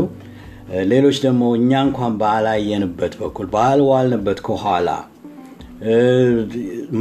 ሌሎች 0.90 1.16
ደግሞ 1.24 1.42
እኛ 1.58 1.70
እንኳን 1.86 2.12
ባላየንበት 2.20 3.14
በኩል 3.20 3.46
ባልዋልንበት 3.54 4.38
ከኋላ 4.46 4.88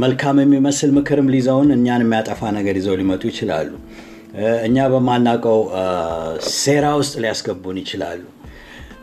መልካም 0.02 0.36
የሚመስል 0.42 0.90
ምክርም 0.96 1.28
ሊዘውን 1.34 1.68
እኛን 1.76 2.02
የሚያጠፋ 2.04 2.50
ነገር 2.56 2.76
ይዘው 2.80 2.94
ሊመጡ 3.00 3.22
ይችላሉ። 3.30 3.70
እኛ 4.66 4.76
በማናውቀው 4.92 5.58
ሴራ 6.56 6.86
ውስጥ 7.00 7.14
ሊያስገቡን 7.22 7.78
ይችላሉ። 7.82 8.22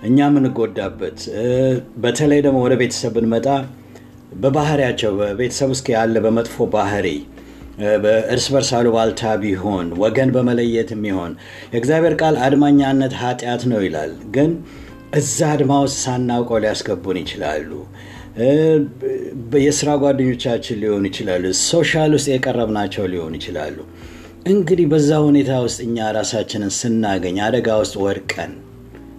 እኛ 0.03 0.17
የምንጎዳበት 0.27 1.19
በተለይ 2.03 2.39
ደግሞ 2.45 2.59
ወደ 2.65 2.75
ቤተሰብ 2.81 3.13
ብንመጣ 3.17 3.47
በባህሪያቸው 4.41 5.11
በቤተሰብ 5.19 5.69
ውስጥ 5.73 5.87
ያለ 5.95 6.15
በመጥፎ 6.25 6.67
ባህሪ 6.75 7.07
በእርስ 8.03 8.45
በርስ 8.53 8.69
አሉባልታ 8.77 9.21
ቢሆን 9.41 9.87
ወገን 10.01 10.29
በመለየት 10.35 10.89
የሚሆን 10.95 11.31
የእግዚአብሔር 11.73 12.15
ቃል 12.21 12.35
አድማኛነት 12.45 13.13
ኃጢአት 13.21 13.61
ነው 13.71 13.79
ይላል። 13.85 14.13
ግን 14.35 14.51
እዛ 15.19 15.37
አድማ 15.53 15.73
ውስጥ 15.85 15.97
ሳናውቀው 16.05 16.59
ሊያስገቡን 16.63 17.19
ይችላሉ። 17.21 17.69
የስራ 19.63 19.89
ጓደኞቻችን 20.01 20.79
ሊሆኑ 20.81 21.03
ይችላሉ። 21.09 21.43
social 21.63 22.11
ውስጥ 22.17 22.27
የቀረብናቸው 22.33 23.05
ሊሆኑ 23.13 23.33
ይችላሉ። 23.39 23.77
እንግዲህ 24.49 24.85
በዛ 24.91 25.11
ሁኔታ 25.25 25.51
ውስጥ 25.65 25.79
እኛ 25.85 26.07
ራሳችንን 26.17 26.71
ስናገኝ 26.77 27.37
አደጋ 27.47 27.69
ውስጥ 27.81 27.95
ወድቀን 28.03 28.51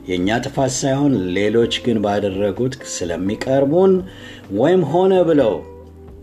የእኛ 0.09 0.39
ጥፋት 0.45 0.73
ሳይሆን 0.79 1.13
ሌሎች 1.37 1.75
ግን 1.85 1.99
ባደረጉት 2.05 2.75
ስለሚቀርቡን 2.95 3.93
ወይም 4.61 4.83
ሆነ 4.93 5.15
ብለው 5.29 5.53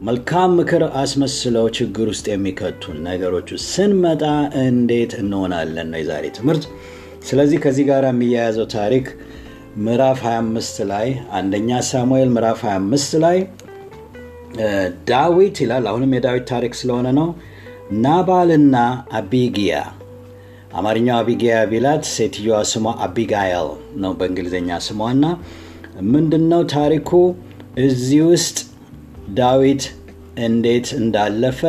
መልካም 0.01 0.51
ምክር 0.57 0.83
አስመስለው 1.01 1.65
ችግር 1.77 2.07
ውስጥ 2.11 2.25
የሚከቱን 2.31 2.97
ነገሮች 3.07 3.49
ስንመጣ 3.67 4.23
እንዴት 4.63 5.13
እንሆናለን 5.21 5.87
ነው 5.93 5.99
የዛሬ 6.01 6.25
ትምህርት። 6.37 6.65
ስለዚህ 7.27 7.59
ከዚህ 7.63 7.85
ጋር 7.89 8.03
የሚያያዘው 8.07 8.67
ታሪክ 8.75 9.05
ምዕራፍ 9.77 10.19
25 10.25 10.77
ላይ 10.91 11.07
አንደኛ 11.37 11.69
ሳሙኤል 11.89 12.29
ምዕራፍ 12.35 12.61
25 12.67 13.17
ላይ 13.23 13.37
ዳዊት 15.09 15.57
ይላል። 15.63 15.85
አሁንም 15.89 16.13
የዳዊት 16.15 16.45
ታሪክ 16.51 16.73
ስለሆነ 16.79 17.07
ነው። 17.19 17.27
ናባልና 18.03 18.75
አቢጊያ 19.19 19.75
አማርኛው 20.73 21.15
አቢጊያ 21.19 21.53
ቢላት 21.71 22.03
ሴትዮዋ 22.15 22.57
ስሟ 22.71 22.93
አቢጋይል 23.05 23.69
ነው 24.03 24.13
በእንግሊዝኛ 24.19 24.79
ስሟ 24.87 24.99
እና 25.15 25.25
ምንድን 26.13 26.43
ነው 26.53 26.63
ታሪኩ 26.73 27.11
እዚህ 27.85 28.21
ውስጥ 28.31 28.57
ዳዊት 29.39 29.83
እንዴት 30.47 30.87
እንዳለፈ 30.99 31.61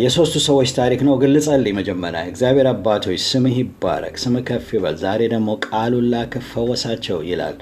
የሶስቱ 0.00 0.36
ሰዎች 0.44 0.70
ታሪክ 0.76 1.00
ነው። 1.06 1.14
ግን 1.20 1.30
ልጸልይ 1.34 1.72
መጀመሪያ። 1.78 2.20
እግዚአብሔር 2.30 2.66
አባቶች 2.72 3.20
ስምህ 3.28 3.56
ይባረክ፣ 3.60 4.16
ስምህ 4.22 4.42
ከፍ 4.48 4.66
ይበል። 4.76 4.96
ዛሬ 5.02 5.20
ደግሞ 5.32 5.48
ቃሉን 5.66 6.06
ላክህ 6.12 6.44
ፈወሳቸው 6.50 7.18
ይላል 7.28 7.56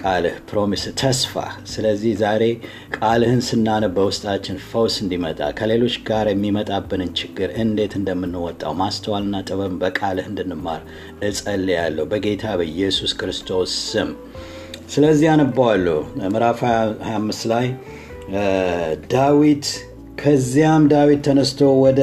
ቃልህ 0.00 0.36
promise 0.50 0.82
ተስፋ። 1.00 1.34
ስለዚህ 1.72 2.12
ዛሬ 2.20 2.42
ቃልህን 2.96 3.40
ስናነብ 3.48 3.92
በውስጣችን 3.96 4.56
ፈውስ 4.68 4.94
እንዲመጣ 5.02 5.40
ከሌሎች 5.58 5.96
ጋር 6.08 6.28
የሚመጣብንን 6.30 7.10
ችግር 7.20 7.50
እንዴት 7.62 7.94
እንደምንወጣው 7.98 8.74
ማስተዋልና 8.80 9.42
ጥበብ 9.48 9.74
በቃልህ 9.82 10.28
እንድንማር 10.30 10.80
እጸልያለሁ 11.28 12.06
በጌታ 12.12 12.56
በኢየሱስ 12.60 13.14
ክርስቶስ 13.20 13.72
ስም። 13.86 14.10
ስለዚህ 14.90 15.28
አነባዋለሁ። 15.34 15.98
ምዕራፍ 16.26 16.60
25 16.66 17.48
ላይ 17.52 17.66
ዳዊት 19.12 19.66
ከዚያም 20.22 20.82
ዳዊት 20.90 21.20
ተነስቶ 21.26 21.60
ወደ 21.84 22.00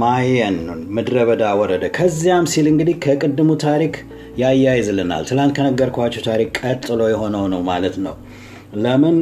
ማየን 0.00 0.56
ምድረ 0.94 1.16
በዳ 1.28 1.44
ወረደ። 1.60 1.84
ከዚያም 1.96 2.46
ሲል 2.52 2.66
እንግዲህ 2.70 2.96
ከቅድሙ 3.04 3.50
ታሪክ 3.64 3.94
ያያይዝልናል። 4.42 5.22
ትላንት 5.28 5.52
ከነገርኳቸው 5.56 6.22
ታሪክ 6.28 6.50
ቀጥሎ 6.60 7.00
የሆነው 7.12 7.44
ነው 7.52 7.60
ማለት 7.68 7.96
ነው። 8.06 8.14
ለምን 8.82 9.16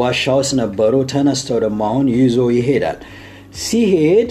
ዋሻ 0.00 0.34
ውስጥ 0.40 0.52
ነበሩ። 0.60 0.94
ተነስተው 1.12 1.58
ደግሞ 1.64 1.80
አሁን 1.88 2.06
ይዞ 2.16 2.38
ይሄዳል። 2.56 2.98
ሲሄድ 3.62 4.30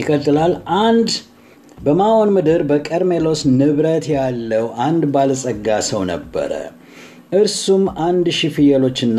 ይቀጥላል። 0.00 0.52
አንድ 0.82 1.08
በማዖን 1.78 2.30
ምድር 2.36 2.62
በቀርሜሎስ 2.70 3.40
ንብረት 3.52 4.06
ያለው 4.14 4.66
አንድ 4.86 5.02
ባለጸጋ 5.14 5.78
ሰው 5.88 6.02
ነበረ። 6.10 6.52
እርሱም 7.38 7.84
አንድ 8.06 8.26
ሺህ 8.38 8.50
ፍየሎችና 8.56 9.18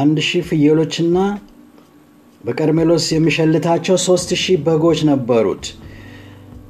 አንድ 0.00 0.18
ሺህ 0.26 0.42
ፍየሎችና 0.48 1.18
በቀርሜሎስ 2.44 3.06
የሚሸልታቸው 3.12 3.96
ሶስት 4.06 4.30
ሺህ 4.42 4.58
በጎች 4.66 5.00
ነበሩት። 5.08 5.64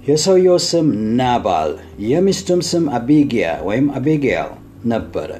የሰውየው 0.08 0.58
ስም 0.68 0.86
ናባል 1.18 1.72
የሚስቱም 2.06 2.60
ስም 2.68 2.84
አቢጊያ 2.96 3.48
ወይም 3.66 3.86
አቤጊያል 3.98 4.52
ነበረ። 4.92 5.30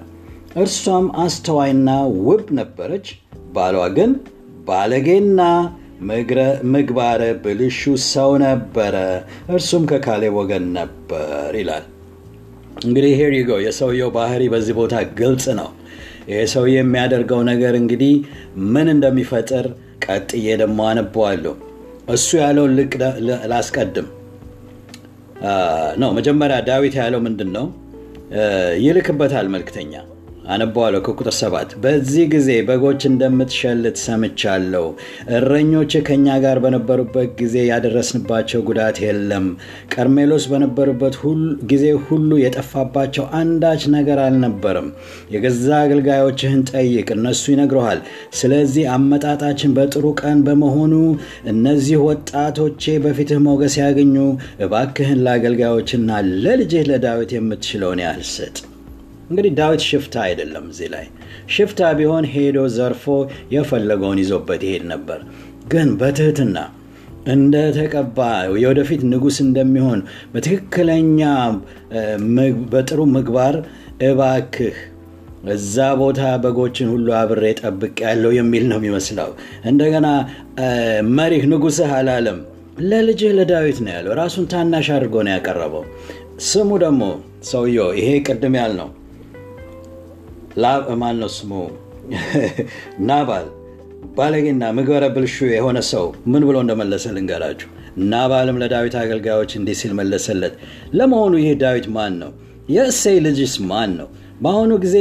እርሷም 0.57 1.07
አስተዋይና 1.23 1.89
ውብ 2.27 2.45
ነበረች። 2.59 3.07
ባሏ 3.55 3.77
ግን 3.97 4.13
ባለጌና 4.69 5.41
ምግባረ 6.73 7.23
ብልሹ 7.43 7.81
ሰው 8.07 8.31
ነበረ። 8.45 8.95
እርሱም 9.51 9.83
ከካሌብ 9.91 10.35
ወገን 10.41 10.67
ነበር 10.79 11.51
ይላል። 11.61 11.85
እንግዲህ 12.85 13.13
ሄር 13.19 13.33
ይጎ 13.39 13.53
የሰውየው 13.65 14.11
ባህሪ 14.15 14.43
በዚህ 14.53 14.75
ቦታ 14.79 14.95
ግልጽ 15.19 15.47
ነው። 15.59 15.69
ይህ 16.29 16.41
ሰውዬ 16.53 16.77
የሚያደርገው 16.77 17.41
ነገር 17.51 17.75
እንግዲህ 17.81 18.13
ምን 18.73 18.89
እንደሚፈጥር 18.95 19.67
ቀጥዬ 20.07 20.47
ደግሞ 20.63 20.81
አነበዋለሁ። 20.89 21.55
እሱ 22.09 22.29
ያለውን 22.43 22.73
ልቅ 22.79 22.93
ላስቀድም 23.53 24.09
ነው። 26.03 26.11
መጀመሪያ 26.19 26.57
ዳዊት 26.69 26.95
ያለው 27.01 27.21
ምንድን 27.27 27.51
ነው? 27.57 27.67
ይልክበታል 28.85 29.47
መልክተኛ 29.49 29.93
አነበዋለሁ 30.51 31.01
ከቁጥር 31.07 31.35
ሰባት 31.39 31.71
በዚህ 31.83 32.25
ጊዜ 32.33 32.51
በጎች 32.69 33.03
እንደምትሸልት 33.09 33.97
ሰምቻለሁ። 34.05 34.87
እረኞች 35.37 35.93
ከእኛ 36.07 36.37
ጋር 36.45 36.59
በነበሩበት 36.65 37.29
ጊዜ 37.41 37.57
ያደረስንባቸው 37.71 38.63
ጉዳት 38.69 38.99
የለም። 39.05 39.47
ቀርሜሎስ 39.95 40.47
በነበሩበት 40.53 41.17
ጊዜ 41.71 41.85
ሁሉ 42.07 42.31
የጠፋባቸው 42.43 43.27
አንዳች 43.41 43.83
ነገር 43.95 44.21
አልነበርም። 44.25 44.89
የገዛ 45.35 45.69
አገልጋዮችህን 45.85 46.65
ጠይቅ፣ 46.73 47.09
እነሱ 47.17 47.45
ይነግረሃል። 47.55 48.01
ስለዚህ 48.41 48.85
አመጣጣችን 48.95 49.75
በጥሩ 49.77 50.07
ቀን 50.23 50.41
በመሆኑ 50.47 50.95
እነዚህ 51.53 51.99
ወጣቶቼ 52.07 52.97
በፊትህ 53.05 53.41
ሞገስ 53.47 53.77
ያገኙ። 53.83 54.17
እባክህን 54.65 55.23
ለአገልጋዮችና 55.25 56.09
ለልጅህ 56.43 56.85
ለዳዊት 56.91 57.33
የምትችለውን 57.37 58.03
ያህል 58.05 58.27
ስጥ። 58.33 58.57
እንግዲህ 59.31 59.53
ዳዊት 59.59 59.83
ሽፍታ 59.89 60.15
አይደለም። 60.27 60.65
እዚህ 60.71 60.89
ላይ 60.95 61.05
ሽፍታ 61.55 61.91
ቢሆን 61.99 62.25
ሄዶ 62.33 62.59
ዘርፎ 62.77 63.05
የፈለገውን 63.55 64.21
ይዞበት 64.23 64.63
ይሄድ 64.67 64.85
ነበር። 64.93 65.21
ግን 65.73 65.89
በትህትና 66.01 66.57
እንደተቀባ 67.33 68.19
የወደፊት 68.61 69.03
ንጉሥ 69.11 69.37
እንደሚሆን 69.47 70.01
በትክክለኛ 70.33 71.21
በጥሩ 72.73 73.01
ምግባር 73.15 73.57
እባክህ 74.09 74.77
እዛ 75.53 75.77
ቦታ 76.01 76.23
በጎችን 76.43 76.89
ሁሉ 76.95 77.09
አብሬ 77.19 77.45
ጠብቅ 77.61 77.97
ያለው 78.07 78.33
የሚል 78.39 78.65
ነው 78.71 78.79
የሚመስለው። 78.81 79.31
እንደገና 79.71 80.09
መሪህ 81.17 81.45
ንጉሥህ 81.53 81.93
አላለም፣ 81.99 82.41
ለልጅህ 82.91 83.31
ለዳዊት 83.39 83.79
ነው 83.85 83.93
ያለው። 83.97 84.13
ራሱን 84.21 84.45
ታናሽ 84.53 84.89
አድርጎ 84.97 85.23
ነው 85.27 85.33
ያቀረበው። 85.35 85.85
ስሙ 86.49 86.71
ደግሞ 86.85 87.03
ሰውየው 87.49 87.91
ይሄ 87.99 88.11
ቅድም 88.29 88.55
ያልነው 90.57 90.97
ማን 90.97 91.17
ነው 91.21 91.29
ስሙ? 91.29 91.53
ናባል 93.09 93.47
ባለጌና 94.17 94.65
ምግበረ 94.77 95.05
ብልሹ 95.15 95.37
የሆነ 95.51 95.79
ሰው 95.91 96.05
ምን 96.27 96.43
ብሎ 96.49 96.57
እንደመለሰ 96.63 97.05
ልንገራችሁ። 97.17 97.69
ናባልም 98.05 98.59
ለዳዊት 98.63 98.95
አገልጋዮች 99.03 99.51
እንዲህ 99.57 99.77
ሲል 99.81 99.93
መለሰለት፣ 99.93 100.55
ለመሆኑ 100.95 101.35
ይህ 101.43 101.53
ዳዊት 101.63 101.87
ማን 101.89 102.15
ነው? 102.23 102.31
የእሴይ 102.69 103.19
ልጅስ 103.21 103.55
ማን 103.71 103.93
ነው? 104.01 104.09
በአሁኑ 104.43 104.73
ጊዜ 104.85 104.97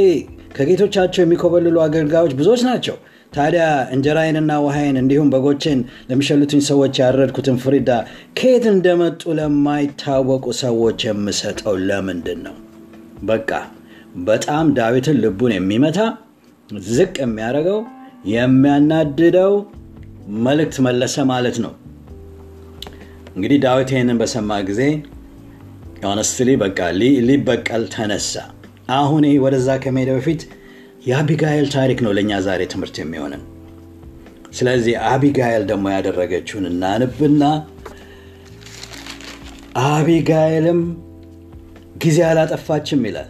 ከጌቶቻቸው 0.56 1.22
የሚኮበልሉ 1.22 1.76
አገልጋዮች 1.84 2.32
ብዙዎች 2.34 2.62
ናቸው። 2.62 2.96
ታዲያ 3.32 3.64
እንጀራዬንና 3.92 4.52
ውሃይን 4.64 4.96
እንዲሁም 4.96 5.28
በጎቼን 5.30 5.80
ለሚሸሉትኝ 6.08 6.62
ሰዎች 6.70 6.94
ያረድኩትን 7.02 7.58
ፍሪዳ 7.64 7.90
ከየት 8.38 8.64
እንደመጡ 8.72 9.22
ለማይታወቁ 9.38 10.46
ሰዎች 10.62 11.00
የምሰጠው 11.08 11.76
ለምንድን 11.88 12.40
ነው? 12.46 12.56
በቃ 13.24 13.50
በጣም 14.28 14.66
ዳዊትን 14.76 15.18
ልቡን 15.24 15.52
የሚመታ 15.54 15.98
ዝቅ 16.90 17.14
የሚያደርገው 17.22 17.78
የሚያናድደው 18.32 19.52
መልእክት 20.46 20.76
መለሰ 20.86 21.24
ማለት 21.30 21.56
ነው። 21.64 21.72
እንግዲህ 23.34 23.58
ዳዊት 23.64 23.90
ይህንን 23.94 24.18
በሰማ 24.20 24.58
ጊዜ 24.68 24.82
ሆነስትሊ 26.04 26.50
በቃ 26.62 26.78
ሊበቀል 27.28 27.82
ተነሳ። 27.94 28.34
አሁን 28.96 29.24
ወደዛ 29.44 29.70
ከመሄደ 29.82 30.10
በፊት 30.16 30.42
የአቢጋኤል 31.08 31.66
ታሪክ 31.74 31.98
ነው 32.06 32.12
ለእኛ 32.16 32.40
ዛሬ 32.46 32.62
ትምህርት 32.72 32.96
የሚሆንን። 33.00 33.42
ስለዚህ 34.52 34.94
አቢጋኤል 35.10 35.64
ደግሞ 35.70 35.86
ያደረገችውን 35.94 36.64
እናንብና 36.70 37.42
አቢጋኤልም 39.84 40.80
ጊዜ 42.04 42.18
አላጠፋችም 42.28 43.04
ይላል 43.08 43.28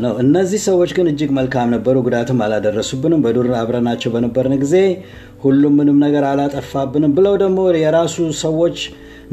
ነው። 0.00 0.12
እነዚህ 0.18 0.60
ሰዎች 0.66 0.90
ግን 0.96 1.06
እጅግ 1.08 1.30
መልካም 1.38 1.68
ነበሩ፣ 1.74 1.96
ጉዳትም 2.06 2.38
አላደረሱብንም። 2.44 3.22
በዱር 3.24 3.48
አብረናቸው 3.58 4.12
በነበርን 4.14 4.54
ጊዜ 4.62 4.76
ሁሉም 5.42 5.74
ምንም 5.78 5.98
ነገር 6.04 6.24
አላጠፋብንም 6.24 7.12
ብለው 7.16 7.34
ደግሞ 7.42 7.58
የራሱ 7.78 8.16
ሰዎች 8.40 8.78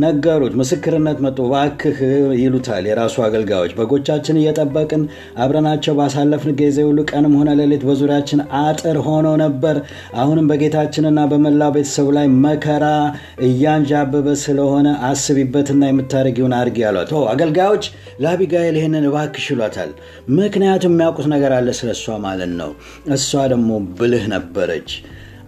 ነገሩት። 0.03 0.53
ምስክርነት 0.60 1.17
መጡ። 1.23 1.38
እባክህ 1.47 1.99
ይሉታል 2.39 2.86
የራሱ 2.89 3.15
አገልጋዮች። 3.25 3.73
በጎቻችን 3.77 4.39
እየጠበቅን 4.41 5.03
አብረናቸው 5.43 5.93
ባሳለፍን 5.99 6.56
ጊዜ 6.62 6.77
ሁሉ 6.88 6.99
ቀንም 7.12 7.34
ሆነ 7.39 7.49
ሌሊት 7.60 7.84
በዙሪያችን 7.88 8.39
አጥር 8.62 8.97
ሆነው 9.08 9.36
ነበር። 9.43 9.77
አሁንም 10.15 10.49
በጌታችንና 10.51 11.19
በመላው 11.32 11.73
ቤተሰቡ 11.77 12.08
ላይ 12.17 12.27
መከራ 12.45 12.86
እያንዣበበ 13.47 14.27
ስለሆነ 14.43 14.88
አስቢበትና 15.10 15.84
የምታደርጊውን 15.89 16.56
አድርጊ 16.60 16.79
አሏት። 16.89 17.12
አገልጋዮች 17.34 17.86
ለአቢጋኤል 18.23 18.77
ይህንን 18.79 19.08
እባክሽ 19.10 19.47
ይሏታል። 19.53 19.91
ምክንያቱም 20.38 20.93
የሚያውቁት 20.93 21.27
ነገር 21.34 21.53
አለ 21.56 21.69
ስለ 21.77 21.89
እሷ 21.95 22.17
ማለት 22.25 22.53
ነው። 22.60 22.71
እሷ 23.15 23.29
ደግሞ 23.53 23.69
ብልህ 23.97 24.25
ነበረች። 24.34 24.89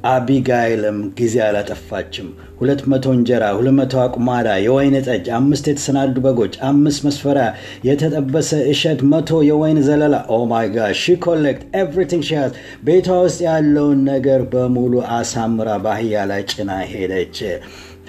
አቢጋይልም 0.10 0.98
ጊዜ 1.20 1.36
አላጠፋችም። 1.46 2.28
ሁለት 2.60 2.82
መቶ 2.92 3.06
እንጀራ፣ 3.16 3.44
ሁለት 3.58 3.76
መቶ 3.78 3.94
አቁማዳ 4.04 4.48
የወይን 4.64 4.96
ጠጅ፣ 5.08 5.26
አምስት 5.38 5.66
የተሰናዱ 5.70 6.16
በጎች፣ 6.26 6.54
አምስት 6.70 7.00
መስፈሪያ 7.08 7.46
የተጠበሰ 7.88 8.52
እሸት፣ 8.74 9.02
መቶ 9.12 9.40
የወይን 9.50 9.80
ዘለላ 9.88 10.16
oh 10.32 10.40
my 10.52 10.68
God 10.76 10.94
she 11.02 11.16
collect 11.26 11.64
everything 11.82 12.24
she 12.30 12.44
ቤቷ 12.88 13.08
ውስጥ 13.24 13.40
ያለውን 13.48 14.02
ነገር 14.12 14.44
በሙሉ 14.54 14.94
አሳምራ 15.18 15.70
በአህያ 15.86 16.26
ላይ 16.32 16.44
ጭና 16.52 16.72
ሄደች። 16.94 17.40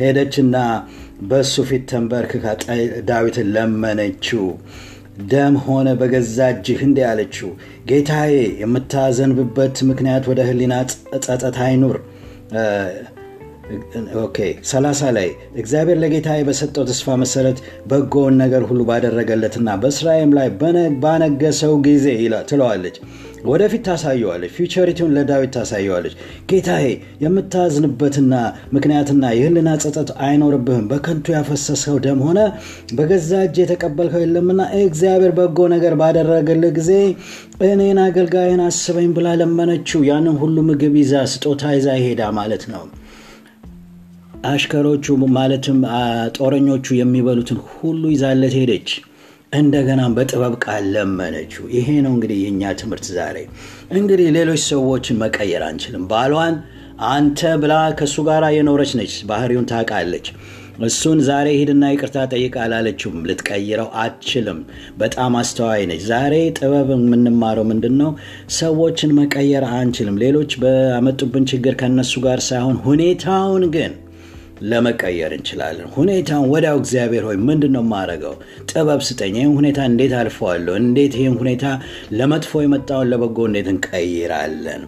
ሄደችና 0.01 0.57
በእሱ 1.29 1.55
ፊት 1.69 1.85
ተንበርክካ 1.91 2.47
ዳዊትን 3.09 3.49
ለመነችው። 3.55 4.45
ደም 5.25 5.55
ሆነ 5.65 5.89
በገዛ 6.01 6.39
እጅህ 6.55 6.81
እንዲህ 6.87 7.05
አለችው፣ 7.11 7.49
ጌታዬ 7.89 8.33
የምታዘንብበት 8.63 9.77
ምክንያት 9.91 10.25
ወደ 10.31 10.41
ሕሊና 10.49 10.75
ጸጸት 11.27 11.57
አይኑር። 11.67 11.97
okay 14.23 14.39
ሰላሳ 14.71 15.11
ላይ 15.17 15.29
እግዚአብሔር 15.61 15.99
ለጌታዬ 16.03 16.41
በሰጠው 16.49 16.85
ተስፋ 16.91 17.17
መሰረት 17.23 17.59
በጎውን 17.91 18.35
ነገር 18.43 18.63
ሁሉ 18.69 18.81
ባደረገለትና 18.91 19.69
በእስራኤል 19.83 20.33
ላይ 20.39 20.49
ባነገሰው 21.05 21.75
ጊዜ 21.87 22.07
ትለዋለች። 22.51 22.99
ወደፊት 23.47 23.83
ታሳየዋለች። 23.87 24.53
ፊውቸሪቲውን 24.55 25.13
ለዳዊት 25.17 25.51
ታሳየዋለች። 25.57 26.15
ጌታዬ 26.51 26.87
የምታዝንበትና 27.25 28.33
ምክንያትና 28.77 29.25
የህልና 29.37 29.71
ጸጸት 29.83 30.11
አይኖርብህም። 30.27 30.89
በከንቱ 30.93 31.27
ያፈሰሰው 31.37 31.97
ደም 32.07 32.21
ሆነ 32.27 32.41
በገዛ 32.97 33.43
እጅ 33.47 33.57
የተቀበልከው 33.63 34.23
የለምና 34.25 34.61
እግዚአብሔር 34.83 35.35
በጎ 35.39 35.69
ነገር 35.75 35.97
ባደረገልህ 36.01 36.75
ጊዜ 36.79 36.93
እኔን 37.69 38.01
አገልጋይን 38.07 38.63
አስበኝ 38.67 39.11
ብላ 39.17 39.35
ለመነችው። 39.41 40.03
ያንን 40.11 40.37
ሁሉ 40.43 40.57
ምግብ 40.69 40.97
ይዛ 41.03 41.25
ስጦታ 41.35 41.75
ይዛ 41.77 41.89
ይሄዳ 42.01 42.23
ማለት 42.39 42.65
ነው። 42.75 42.85
አሽከሮቹ 44.47 45.07
ማለትም 45.37 45.79
ጦረኞቹ 46.37 46.87
የሚበሉትን 46.99 47.59
ሁሉ 47.73 48.03
ይዛለት 48.15 48.55
ሄደች። 48.59 48.89
እንደገና 49.53 50.03
በጥበብ 50.15 50.55
ቃል 50.65 50.85
ለመነችው። 50.95 51.65
ይሄ 51.75 51.89
ነው 52.05 52.13
እንግዲህ 52.17 52.39
የእኛ 52.43 52.73
ትምህርት 52.81 53.07
ዛሬ። 53.17 53.37
እንግዲህ 53.95 54.29
ሌሎች 54.37 54.63
ሰዎችን 54.71 55.21
መቀየር 55.23 55.63
አንችልም። 55.69 56.05
ባሏን 56.11 56.57
አንተ 57.11 57.41
ብላ 57.63 57.75
ከእሱ 57.99 58.17
ጋር 58.29 58.45
የኖረች 58.57 58.93
ነች፣ 58.99 59.15
ባህሪውን 59.29 59.69
ታውቃለች። 59.71 60.29
እሱን 60.87 61.19
ዛሬ 61.27 61.49
ሂድና 61.59 61.85
ይቅርታ 61.93 62.25
ጠይቅ 62.33 62.55
አላለችውም። 62.63 63.23
ልትቀይረው 63.29 63.89
አትችልም። 64.01 64.59
በጣም 64.99 65.37
አስተዋይ 65.41 65.85
ነች። 65.91 66.03
ዛሬ 66.11 66.35
ጥበብ 66.59 66.89
የምንማረው 66.95 67.67
ምንድን 67.71 67.95
ነው? 68.03 68.11
ሰዎችን 68.57 69.15
መቀየር 69.21 69.67
አንችልም። 69.77 70.19
ሌሎች 70.25 70.53
በመጡብን 70.63 71.47
ችግር 71.53 71.77
ከነሱ 71.81 72.15
ጋር 72.27 72.41
ሳይሆን 72.49 72.77
ሁኔታውን 72.87 73.65
ግን 73.77 73.95
ለመቀየር 74.65 75.33
እንችላለን። 75.37 75.89
ሁኔታውን 75.95 76.49
ወዲያው 76.53 76.77
እግዚአብሔር 76.81 77.25
ሆይ 77.29 77.39
ምንድን 77.49 77.73
ነው 77.77 77.83
የማደርገው? 77.85 78.35
ጥበብ 78.71 79.01
ስጠኝ። 79.09 79.35
ይህን 79.39 79.53
ሁኔታ 79.59 79.79
እንዴት 79.91 80.15
አልፈዋለሁ? 80.21 80.75
እንዴት 80.83 81.15
ይህን 81.21 81.35
ሁኔታ 81.41 81.65
ለመጥፎ 82.13 82.63
የመጣውን 82.65 83.11
ለበጎ 83.13 83.39
እንዴት 83.49 83.69
እንቀይራለን? 83.73 84.85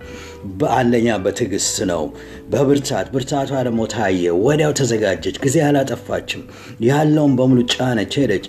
በአንደኛ 0.58 1.08
በትዕግስት 1.24 1.76
ነው፣ 1.90 2.02
በብርታት 2.50 3.06
ብርታቷ 3.14 3.52
ደግሞ 3.66 3.82
ታየ። 3.94 4.32
ወዲያው 4.44 4.72
ተዘጋጀች፣ 4.80 5.36
ጊዜ 5.44 5.58
አላጠፋችም። 5.66 6.44
ያለውን 6.88 7.34
በሙሉ 7.38 7.60
ጫነች፣ 7.74 8.14
ሄደች። 8.22 8.46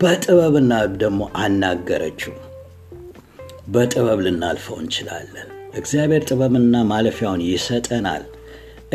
በጥበብና 0.00 0.72
ደግሞ 1.00 1.22
አናገረችው። 1.40 2.34
በጥበብ 3.68 4.18
ልናልፈው 4.24 4.76
እንችላለን። 4.82 5.48
እግዚአብሔር 5.74 6.22
ጥበብና 6.28 6.76
ማለፊያውን 6.90 7.42
ይሰጠናል። 7.46 8.24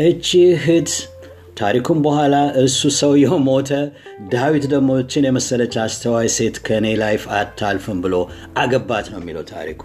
እቺ 0.00 0.28
እህት 0.52 0.90
ታሪኩም 1.60 1.98
በኋላ 2.04 2.34
እሱ 2.60 2.90
ሰውየው 2.98 3.38
ሞተ። 3.46 3.70
ዳዊት 4.32 4.64
ደግሞ 4.72 4.90
እችን 5.00 5.26
የመሰለች 5.28 5.74
አስተዋይ 5.82 6.28
ሴት 6.36 6.58
ከእኔ 6.66 6.86
life 7.02 7.24
አታልፍም 7.38 7.98
ብሎ 8.04 8.14
አገባት 8.58 9.08
ነው 9.12 9.20
የሚለው 9.20 9.44
ታሪኩ። 9.50 9.82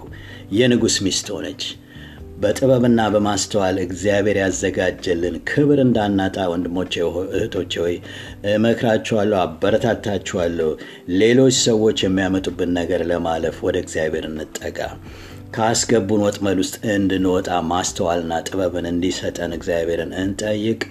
የንጉሥ 0.58 0.96
ሚስት 1.06 1.28
ሆነች። 1.36 1.64
በጥበብና 2.40 3.02
በማስተዋል 3.14 3.78
እግዚአብሔር 3.84 4.38
ያዘጋጀልን 4.42 5.36
ክብር 5.50 5.80
እንዳናጣ 5.84 6.38
ወንድሞቼ፣ 6.52 6.94
እህቶቼ 7.32 7.74
ሆይ 7.84 7.96
እመክራችኋለሁ፣ 8.54 9.38
አበረታታችኋለሁ። 9.44 10.70
ሌሎች 11.22 11.56
ሰዎች 11.68 12.00
የሚያመጡብን 12.06 12.74
ነገር 12.80 13.04
ለማለፍ 13.12 13.58
ወደ 13.68 13.78
እግዚአብሔር 13.86 14.28
እንጠጋ። 14.32 14.80
ካስገቡን 15.56 16.24
ወጥመድ 16.26 16.58
ውስጥ 16.62 16.76
እንድንወጣ 16.94 17.50
ማስተዋልና 17.70 18.34
ጥበብን 18.48 18.88
እንዲሰጠን 18.90 19.52
እግዚአብሔርን 19.58 20.12
እንጠይቅ። 20.22 20.82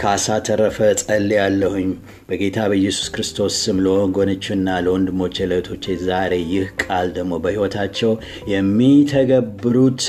ካሳ 0.00 0.26
ተረፈ 0.46 0.76
ጸልያለሁኝ 1.00 1.88
በጌታ 2.28 2.58
በኢየሱስ 2.70 3.08
ክርስቶስ 3.14 3.54
ስም 3.62 3.78
ለወገኖችና 3.84 4.76
ለወንድሞቼ 4.84 5.46
ለእህቶቼ 5.50 5.94
ዛሬ 6.04 6.32
ይህ 6.52 6.68
ቃል 6.82 7.08
ደግሞ 7.16 7.32
በሕይወታቸው 7.44 8.12
የሚተገብሩት 8.52 10.04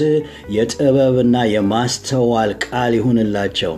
የጥበብና 0.56 1.36
የማስተዋል 1.54 2.54
ቃል 2.66 2.94
ይሁንላቸው። 3.00 3.74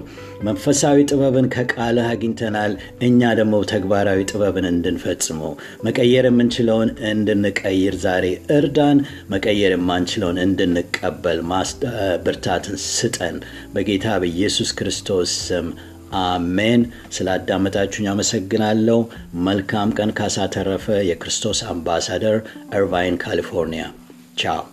መንፈሳዊ 0.48 1.06
ጥበብን 1.10 1.48
ከቃልህ 1.54 2.08
አግኝተናል። 2.10 2.74
እኛ 3.08 3.32
ደግሞ 3.40 3.56
ተግባራዊ 3.72 4.20
ጥበብን 4.32 4.68
እንድንፈጽመው 4.72 5.52
መቀየር 5.86 6.28
የምንችለውን 6.30 6.92
እንድንቀይር 7.12 7.98
ዛሬ 8.04 8.26
እርዳን። 8.58 9.00
መቀየር 9.34 9.74
የማንችለውን 9.76 10.42
እንድንቀበል 10.46 11.42
ብርታትን 12.26 12.78
ስጠን። 12.90 13.38
በጌታ 13.74 14.08
በኢየሱስ 14.22 14.72
ክርስቶስ 14.80 15.34
ስም 15.48 15.68
አሜን። 16.22 16.82
ስላዳመጣችሁኝ 17.14 18.08
አመሰግናለሁ። 18.12 19.00
መልካም 19.46 19.92
ቀን። 19.98 20.12
ካሳ 20.20 20.48
ተረፈ፣ 20.56 20.88
የክርስቶስ 21.10 21.62
አምባሳደር፣ 21.72 22.38
እርቫይን 22.74 23.18
ካሊፎርኒያ። 23.24 23.86
ቻው። 24.38 24.64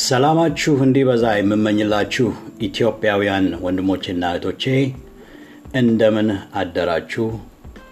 ሰላማችሁ 0.00 0.74
እንዲበዛ 0.84 1.24
የምመኝላችሁ 1.34 2.28
ኢትዮጵያውያን 2.60 3.46
ወንድሞቼና 3.64 4.24
እህቶቼ 4.32 4.64
እንደምን 5.80 6.28
አደራችሁ፣ 6.60 7.26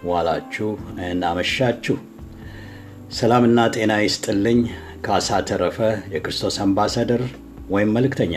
ዋላችሁ 0.05 0.69
እናመሻችሁ። 1.07 1.97
ሰላምና 3.15 3.61
ጤና 3.75 3.93
ይስጥልኝ። 4.01 4.61
ካሳ 5.05 5.39
ተረፈ 5.49 5.79
የክርስቶስ 6.15 6.57
አምባሳደር 6.65 7.23
ወይም 7.71 7.91
መልእክተኛ 7.97 8.35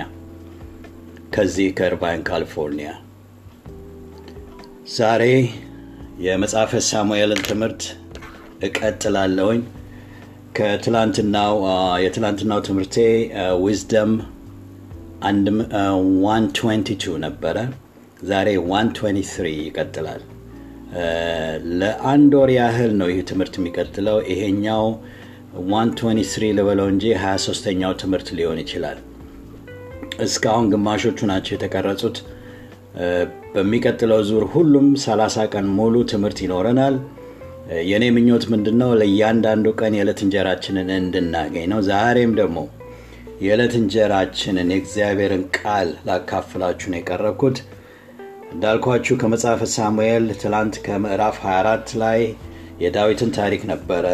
ከዚህ 1.34 1.68
ከእርቫይን 1.78 2.22
ካሊፎርኒያ። 2.28 2.90
ዛሬ 4.96 5.24
የመጽሐፈ 6.26 6.82
ሳሙኤልን 6.90 7.42
ትምህርት 7.50 7.82
እቀጥላለሁኝ። 8.68 9.62
ከትላንትናው 10.58 11.56
የትላንትናው 12.06 12.62
ትምህርቴ 12.68 12.98
ዊዝደም 13.66 14.14
122 15.26 17.12
ነበረ። 17.26 17.58
ዛሬ 18.24 18.50
123 18.70 19.54
ይቀጥላል። 19.62 20.22
ለአንድ 21.80 22.34
ወር 22.40 22.52
ያህል 22.56 22.92
ነው 23.00 23.08
ይህ 23.12 23.20
ትምህርት 23.30 23.56
የሚቀጥለው። 23.60 24.18
ይሄኛው 24.32 24.86
123 25.70 26.56
ልበለው 26.58 26.88
እንጂ 26.94 27.06
23ተኛው 27.22 27.94
ትምህርት 28.02 28.28
ሊሆን 28.38 28.60
ይችላል። 28.64 28.98
እስካሁን 30.26 30.66
ግማሾቹ 30.74 31.20
ናቸው 31.32 31.54
የተቀረጹት። 31.56 32.18
በሚቀጥለው 33.56 34.22
ዙር 34.30 34.44
ሁሉም 34.54 34.88
30 35.04 35.46
ቀን 35.54 35.66
ሙሉ 35.78 35.96
ትምህርት 36.12 36.40
ይኖረናል። 36.46 36.96
የእኔ 37.90 38.06
ምኞት 38.16 38.44
ምንድን 38.52 38.76
ነው? 38.82 38.90
ለእያንዳንዱ 39.00 39.68
ቀን 39.80 39.96
የዕለት 39.98 40.20
እንጀራችንን 40.26 40.90
እንድናገኝ 40.98 41.66
ነው። 41.74 41.80
ዛሬም 41.90 42.32
ደግሞ 42.40 42.58
የዕለት 43.42 43.74
እንጀራችንን 43.80 44.70
የእግዚአብሔርን 44.74 45.44
ቃል 45.58 45.90
ላካፍላችሁ 46.08 46.88
ነው 46.92 47.00
የቀረብኩት። 47.00 47.58
እንዳልኳችሁ 48.52 49.16
ከመጽሐፈ 49.22 49.62
ሳሙኤል 49.74 50.26
ትላንት 50.42 50.76
ከምዕራፍ 50.86 51.36
24 51.44 51.92
ላይ 52.02 52.20
የዳዊትን 52.84 53.32
ታሪክ 53.38 53.62
ነበረ 53.72 54.06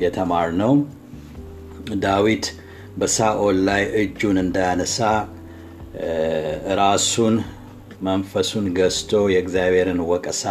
የተማርነው። 0.00 0.74
ዳዊት 2.04 2.46
በሳኦል 3.00 3.56
ላይ 3.68 3.82
እጁን 4.02 4.36
እንዳያነሳ 4.42 4.98
ራሱን 6.80 7.34
መንፈሱን 8.06 8.66
ገዝቶ 8.78 9.12
የእግዚአብሔርን 9.32 10.00
ወቀሳ 10.10 10.44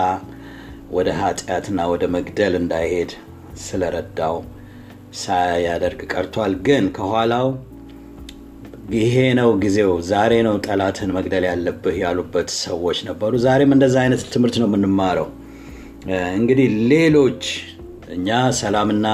ወደ 0.91 1.09
ኃጢአትና 1.21 1.81
ወደ 1.91 2.03
መግደል 2.15 2.55
እንዳይሄድ 2.61 3.11
ስለረዳው 3.63 4.35
ሳያደርግ 5.19 6.01
ቀርቷል። 6.13 6.53
ግን 6.67 6.85
ከኋላው 6.97 7.47
ይሄ 8.95 9.15
ነው 9.37 9.49
ጊዜው፣ 9.61 9.91
ዛሬ 10.09 10.33
ነው 10.47 10.55
ጠላትን 10.65 11.09
መግደል 11.15 11.43
ያለብህ 11.49 11.95
ያሉበት 12.01 12.49
ሰዎች 12.59 12.97
ነበሩ። 13.07 13.31
ዛሬም 13.45 13.71
እንደዛ 13.75 13.95
አይነት 14.03 14.21
ትምህርት 14.33 14.55
ነው 14.61 14.67
የምንማረው። 14.69 15.27
እንግዲህ 16.35 16.67
ሌሎች 16.91 17.43
እኛ 18.15 18.29
ሰላምና 18.59 19.07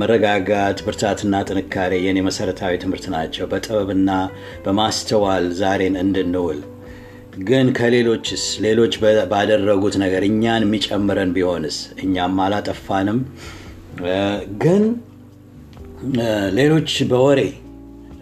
መረጋጋት፣ 0.00 0.78
ብርታትና 0.86 1.40
ጥንካሬ 1.48 1.92
የኔ 2.04 2.18
መሰረታዊ 2.28 2.74
ትምህርት 2.84 3.06
ናቸው። 3.14 3.46
በጥበብና 3.50 4.10
በማስተዋል 4.64 5.46
ዛሬን 5.60 5.96
እንድንውል 6.04 6.60
ግን 7.42 7.66
ከሌሎችስ 7.76 8.44
ሌሎች 8.64 8.94
ባደረጉት 9.32 9.96
ነገር 10.04 10.22
እኛን 10.30 10.64
የሚጨምረን 10.66 11.32
ቢሆንስ? 11.36 11.76
እኛም 12.02 12.40
አላጠፋንም። 12.44 13.18
ግን 14.62 14.84
ሌሎች 16.58 16.90
በወሬ 17.10 17.40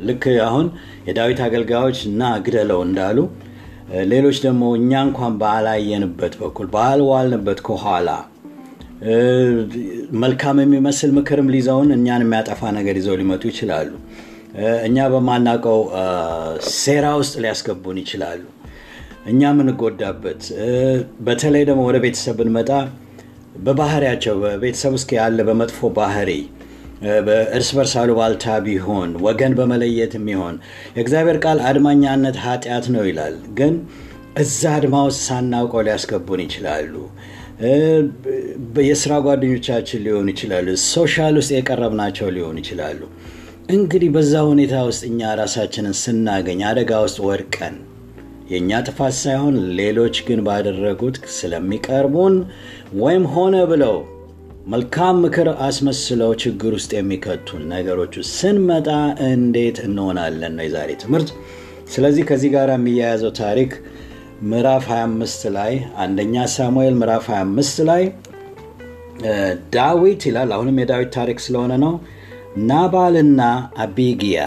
ልክ 0.05 0.25
አሁን 0.47 0.67
የዳዊት 1.09 1.41
አገልጋዮች 1.47 1.99
እና 2.11 2.23
ግደለው 2.45 2.81
እንዳሉ 2.87 3.19
ሌሎች 4.13 4.37
ደግሞ 4.45 4.63
እኛ 4.79 5.03
እንኳን 5.09 5.35
ባላየንበት 5.43 6.35
በኩል 6.41 6.67
ባልዋልንበት 6.73 7.61
ከኋላ 7.67 8.09
መልካም 10.21 10.59
የሚመስል 10.63 11.11
ምክርም 11.17 11.51
ሊዘውን 11.55 11.91
እኛን 11.97 12.23
የሚያጠፋ 12.25 12.71
ነገር 12.79 12.97
ይዘው 13.01 13.17
ሊመጡ 13.21 13.43
ይችላሉ። 13.51 13.91
እኛ 14.87 15.07
በማናውቀው 15.13 15.81
ሴራ 16.77 17.07
ውስጥ 17.21 17.35
ሊያስገቡን 17.45 17.99
ይችላሉ። 18.03 18.43
እኛ 19.27 19.41
የምንጎዳበት 19.53 20.43
በተለይ 21.27 21.65
ደግሞ 21.71 21.83
ወደ 21.89 21.99
ቤተሰብ 22.05 22.37
ብንመጣ 22.41 22.71
በባህሪያቸው 23.65 24.35
በቤተሰብ 24.43 24.93
ውስጥ 24.99 25.11
ያለ 25.19 25.39
በመጥፎ 25.49 25.89
ባህሪ 25.99 26.31
በእርስ 27.27 27.71
በርስ 27.77 27.95
አሉባልታ 28.01 28.55
ቢሆን 28.67 29.11
ወገን 29.25 29.55
በመለየት 29.59 30.13
የሚሆን 30.19 30.55
የእግዚአብሔር 30.97 31.39
ቃል 31.45 31.59
አድማኛነት 31.71 32.37
ኃጢአት 32.45 32.87
ነው 32.95 33.05
ይላል። 33.09 33.37
ግን 33.59 33.75
እዛ 34.37 34.63
አድማ 34.77 34.97
ውስጥ 35.09 35.21
ሳናውቀው 35.27 35.83
ሊያስገቡን 35.87 36.41
ይችላሉ። 36.45 36.95
የስራ 38.87 39.13
ጓደኞቻችን 39.27 40.03
ሊሆኑ 40.07 40.27
ይችላሉ። 40.33 40.67
social 40.89 41.37
ውስጥ 41.41 41.53
የቀረብናቸው 41.57 42.29
ሊሆኑ 42.37 42.57
ይችላሉ። 42.63 43.01
እንግዲህ 43.75 44.11
በዛ 44.17 44.35
ሁኔታ 44.51 44.75
ውስጥ 44.89 45.03
እኛ 45.09 45.31
ራሳችንን 45.41 45.95
ስናገኝ 46.03 46.61
አደጋ 46.71 46.99
ውስጥ 47.05 47.19
ወድቀን 47.29 47.77
የእኛ 48.51 48.81
ጥፋት 48.87 49.15
ሳይሆን 49.21 49.55
ሌሎች 49.79 50.17
ግን 50.27 50.41
ባደረጉት 50.47 51.17
ስለሚቀርቡን 51.37 52.35
ወይም 53.01 53.25
ሆነ 53.33 53.57
ብለው 53.71 53.97
መልካም 54.67 55.17
ምክር 55.25 55.49
አስመስለው 55.67 56.31
ችግር 56.43 56.73
ውስጥ 56.77 56.91
የሚከቱን 56.97 57.61
ነገሮች 57.73 58.15
ስንመጣ 58.31 58.89
እንዴት 59.27 59.77
እንሆናለን 59.85 60.55
ነው 60.59 60.65
የዛሬ 60.67 60.91
ትምህርት። 61.03 61.29
ስለዚህ 61.93 62.25
ከዚህ 62.31 62.51
ጋር 62.55 62.71
የሚያያዘው 62.73 63.33
ታሪክ 63.39 63.73
ምዕራፍ 64.49 64.87
25 64.93 65.47
ላይ 65.57 65.73
አንደኛ 66.05 66.47
ሳሙኤል 66.57 66.97
ምዕራፍ 67.01 67.29
25 67.35 67.85
ላይ 67.91 68.03
ዳዊት 69.77 70.25
ይላል። 70.31 70.51
አሁንም 70.57 70.81
የዳዊት 70.83 71.13
ታሪክ 71.19 71.39
ስለሆነ 71.47 71.77
ነው። 71.85 71.95
ናባልና 72.65 73.41
አቢጊያ 73.85 74.41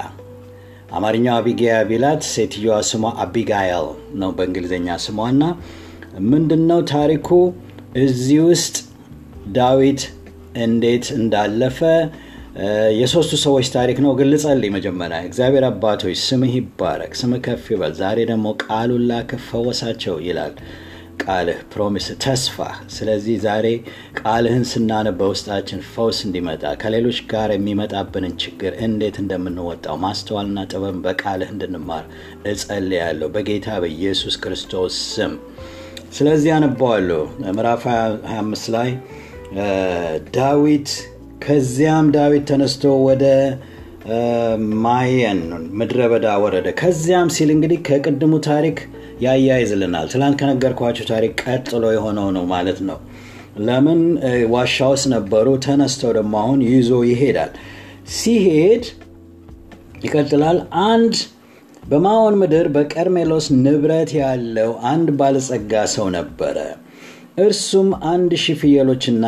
አማርኛው 0.93 1.33
አቢጊያ 1.39 1.79
ቢላት 1.89 2.21
ሴትዮዋ 2.33 2.75
ስሟ 2.89 3.13
አቢጋይል 3.23 3.87
ነው 4.21 4.29
በእንግሊዝኛ 4.37 4.99
ስሟ 5.05 5.29
እና 5.33 5.43
ምንድን 6.29 6.63
ነው 6.71 6.79
ታሪኩ 6.93 7.27
እዚህ 8.01 8.39
ውስጥ 8.49 8.75
ዳዊት 9.55 10.01
እንዴት 10.63 11.05
እንዳለፈ 11.17 11.79
የሶስቱ 12.99 13.33
ሰዎች 13.43 13.67
ታሪክ 13.75 13.97
ነው። 14.03 14.11
ግን 14.17 14.27
ልጸልይ 14.31 14.71
መጀመሪያ። 14.75 15.17
እግዚአብሔር 15.27 15.65
አባቶች 15.67 16.17
ስምህ 16.23 16.53
ይባረክ፣ 16.57 17.11
ስምህ 17.19 17.41
ከፍ 17.45 17.65
ይበል። 17.73 17.93
ዛሬ 17.99 18.19
ደግሞ 18.31 18.47
ቃሉን 18.63 19.03
ላክህ 19.11 19.41
ፈወሳቸው 19.47 20.15
ይላል 20.25 20.53
ቃልህ 21.23 21.59
promise 21.71 22.05
ተስፋ። 22.23 22.57
ስለዚህ 22.95 23.35
ዛሬ 23.45 23.65
ቃልህን 24.19 24.65
ስናነብ 24.69 25.15
በውስጣችን 25.19 25.79
ፈውስ 25.89 26.19
እንዲመጣ 26.25 26.63
ከሌሎች 26.81 27.19
ጋር 27.31 27.49
የሚመጣብንን 27.55 28.35
ችግር 28.43 28.73
እንዴት 28.85 29.17
እንደምንወጣው 29.23 29.97
ማስተዋልና 30.05 30.59
ጥበብ 30.71 30.97
በቃልህ 31.05 31.51
እንድንማር 31.55 32.05
እጸልያለሁ 32.53 33.29
በጌታ 33.35 33.79
በኢየሱስ 33.83 34.37
ክርስቶስ 34.43 34.97
ስም። 35.13 35.33
ስለዚህ 36.13 36.51
አነባዋለሁ 36.55 37.21
ምዕራፍ 37.49 37.83
25 37.89 38.69
ላይ 38.75 38.89
ዳዊት 40.35 40.89
ከዚያም 41.43 42.07
ዳዊት 42.15 42.43
ተነስቶ 42.49 42.83
ወደ 43.05 43.23
ማየን 44.83 45.39
ምድረ 45.79 45.99
በዳ 46.11 46.27
ወረደ። 46.43 46.67
ከዚያም 46.79 47.29
ሲል 47.35 47.49
እንግዲህ 47.55 47.79
ከቅድሙ 47.87 48.33
ታሪክ 48.47 48.77
ያያይዝልናል። 49.25 50.07
ትላንት 50.13 50.37
ከነገርኳቸው 50.41 51.05
ታሪክ 51.11 51.33
ቀጥሎ 51.43 51.83
የሆነው 51.95 52.27
ነው 52.37 52.45
ማለት 52.53 52.79
ነው። 52.89 52.99
ለምን 53.67 54.01
ዋሻ 54.53 54.87
ውስጥ 54.93 55.07
ነበሩ። 55.15 55.47
ተነስተው 55.65 56.11
ደግሞ 56.17 56.33
አሁን 56.43 56.59
ይዞ 56.67 56.91
ይሄዳል። 57.09 57.51
ሲሄድ 58.17 58.85
ይቀጥላል። 60.05 60.59
አንድ 60.87 61.15
በማዖን 61.83 62.35
ምድር 62.41 62.67
በቀርሜሎስ 62.75 63.45
ንብረት 63.63 64.11
ያለው 64.19 64.71
አንድ 64.89 65.07
ባለጸጋ 65.19 65.73
ሰው 65.95 66.07
ነበረ። 66.17 66.57
እርሱም 67.39 67.89
አንድ 68.11 68.31
ሺህ 68.43 68.55
ፍየሎችና 68.61 69.25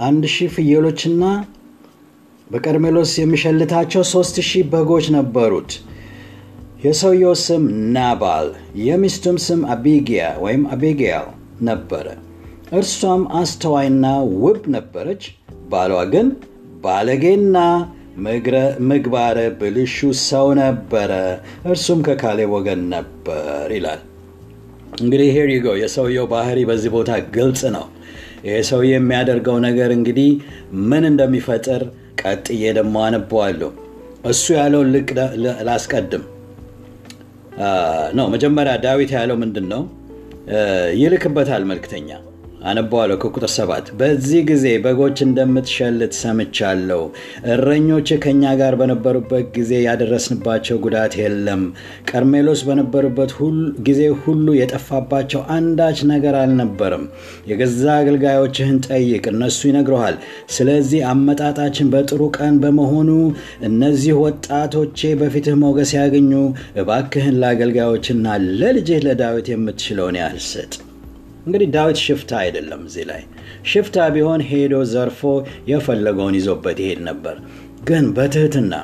አንድ 0.00 0.24
ሺህ 0.34 0.50
ፍየሎችና 0.54 1.24
በቀርሜሎስ 2.50 3.12
የሚሸልታቸው 3.20 4.02
ሶስት 4.12 4.36
ሺህ 4.48 4.64
በጎች 4.72 5.06
ነበሩት። 5.16 5.72
የሰውየው 6.84 7.34
ስም 7.44 7.64
ናባል 7.94 8.48
የሚስቱም 8.84 9.36
ስም 9.46 9.60
አቢጊያ 9.74 10.24
ወይም 10.44 10.62
አቢጊያል 10.74 11.26
ነበረ። 11.68 12.06
እርሷም 12.72 13.22
አስተዋይና 13.40 14.04
ውብ 14.42 14.60
ነበረች። 14.74 15.22
ባሏ 15.70 15.94
ግን 16.12 16.28
ባለጌና 16.84 17.56
ምግባረ 18.88 19.38
ብልሹ 19.60 19.96
ሰው 20.24 20.46
ነበረ። 20.60 21.12
እርሱም 21.66 22.00
ከካሌብ 22.06 22.52
ወገን 22.56 22.80
ነበር 22.94 23.68
ይላል። 23.76 24.00
እንግዲህ 25.00 25.28
ሄር 25.36 25.48
ይጎ 25.54 25.68
የሰውየው 25.80 26.26
ባህሪ 26.32 26.58
በዚህ 26.70 26.90
ቦታ 26.96 27.10
ግልጽ 27.36 27.62
ነው። 27.76 27.84
ይሄ 28.46 28.56
ሰውዬ 28.68 28.90
የሚያደርገው 28.94 29.56
ነገር 29.66 29.90
እንግዲህ 29.96 30.28
ምን 30.90 31.04
እንደሚፈጥር 31.10 31.82
ቀጥዬ 32.22 32.62
ደግሞ 32.78 32.96
አነበዋለሁ። 33.06 33.70
እሱ 34.24 34.44
ያለውን 34.58 34.88
ልቅ 34.94 35.08
ላስቀድም 35.68 36.24
ነው። 38.18 38.26
መጀመሪያ 38.34 38.74
ዳዊት 38.84 39.12
ያለው 39.18 39.38
ምንድን 39.42 39.66
ነው? 39.72 39.82
ይልክበታል 41.00 41.64
መልክተኛ 41.70 42.08
አነበዋለሁ 42.62 43.16
ከቁጥር 43.22 43.50
ሰባት 43.54 43.86
በዚህ 44.00 44.40
ጊዜ 44.48 44.66
በጎች 44.84 45.18
እንደምትሸልት 45.26 46.12
ሰምቻለሁ። 46.18 47.02
እረኞች 47.52 48.08
ከእኛ 48.22 48.52
ጋር 48.60 48.74
በነበሩበት 48.80 49.46
ጊዜ 49.56 49.72
ያደረስንባቸው 49.84 50.78
ጉዳት 50.84 51.14
የለም። 51.20 51.62
ቀርሜሎስ 52.10 52.62
በነበሩበት 52.68 53.32
ጊዜ 53.86 54.02
ሁሉ 54.22 54.46
የጠፋባቸው 54.58 55.42
አንዳች 55.56 56.00
ነገር 56.12 56.36
አልነበርም። 56.40 57.04
የገዛ 57.50 57.86
አገልጋዮችህን 58.00 58.78
ጠይቅ፣ 58.88 59.24
እነሱ 59.32 59.60
ይነግረሃል። 59.70 60.18
ስለዚህ 60.56 61.00
አመጣጣችን 61.12 61.90
በጥሩ 61.94 62.22
ቀን 62.38 62.54
በመሆኑ 62.64 63.10
እነዚህ 63.70 64.14
ወጣቶቼ 64.24 65.14
በፊትህ 65.20 65.58
ሞገስ 65.62 65.92
ያገኙ። 66.00 66.32
እባክህን 66.80 67.40
ለአገልጋዮችና 67.42 68.26
ለልጅህ 68.60 69.02
ለዳዊት 69.06 69.48
የምትችለውን 69.52 70.18
ያህል 70.20 70.40
ስጥ። 70.50 70.72
እንግዲህ 71.46 71.68
ዳዊት 71.74 71.98
ሽፍታ 72.04 72.30
አይደለም። 72.42 72.80
እዚህ 72.88 73.04
ላይ 73.10 73.22
ሽፍታ 73.70 74.06
ቢሆን 74.14 74.40
ሄዶ 74.50 74.74
ዘርፎ 74.92 75.20
የፈለገውን 75.70 76.38
ይዞበት 76.38 76.78
ይሄድ 76.84 77.02
ነበር። 77.08 77.36
ግን 77.88 78.06
በትህትና 78.16 78.74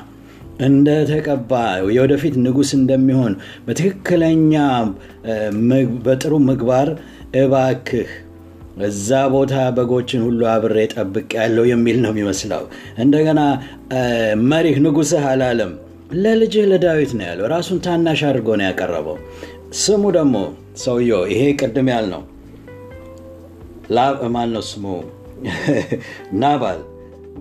እንደ 0.65 0.89
ተቀባ 1.09 1.51
የወደፊት 1.95 2.35
ንጉሥ 2.45 2.69
እንደሚሆን 2.77 3.33
በትክክለኛ 3.65 4.53
በጥሩ 6.05 6.33
ምግባር 6.47 6.89
እባክህ 7.41 8.09
እዛ 8.87 9.19
ቦታ 9.33 9.55
በጎችን 9.77 10.21
ሁሉ 10.25 10.41
አብሬ 10.53 10.79
ጠብቅ 10.93 11.29
ያለው 11.39 11.65
የሚል 11.69 11.97
ነው 12.03 12.11
የሚመስለው። 12.13 12.63
እንደገና 13.03 13.41
መሪህ 14.49 14.77
ንጉሥህ 14.85 15.25
አላለም፣ 15.31 15.71
ለልጅህ 16.17 16.65
ለዳዊት 16.71 17.13
ነው 17.17 17.25
ያለው። 17.29 17.47
ራሱን 17.53 17.79
ታናሽ 17.85 18.21
አድርጎ 18.29 18.49
ነው 18.59 18.65
ያቀረበው። 18.67 19.17
ስሙ 19.81 20.03
ደግሞ 20.17 20.35
ሰውየው 20.83 21.23
ይሄ 21.31 21.41
ቅድም 21.61 21.89
ያልነው 21.93 22.21
ማን 24.29 24.49
ነው 24.53 24.63
ስሙ? 24.69 24.85
ናባል 26.41 26.79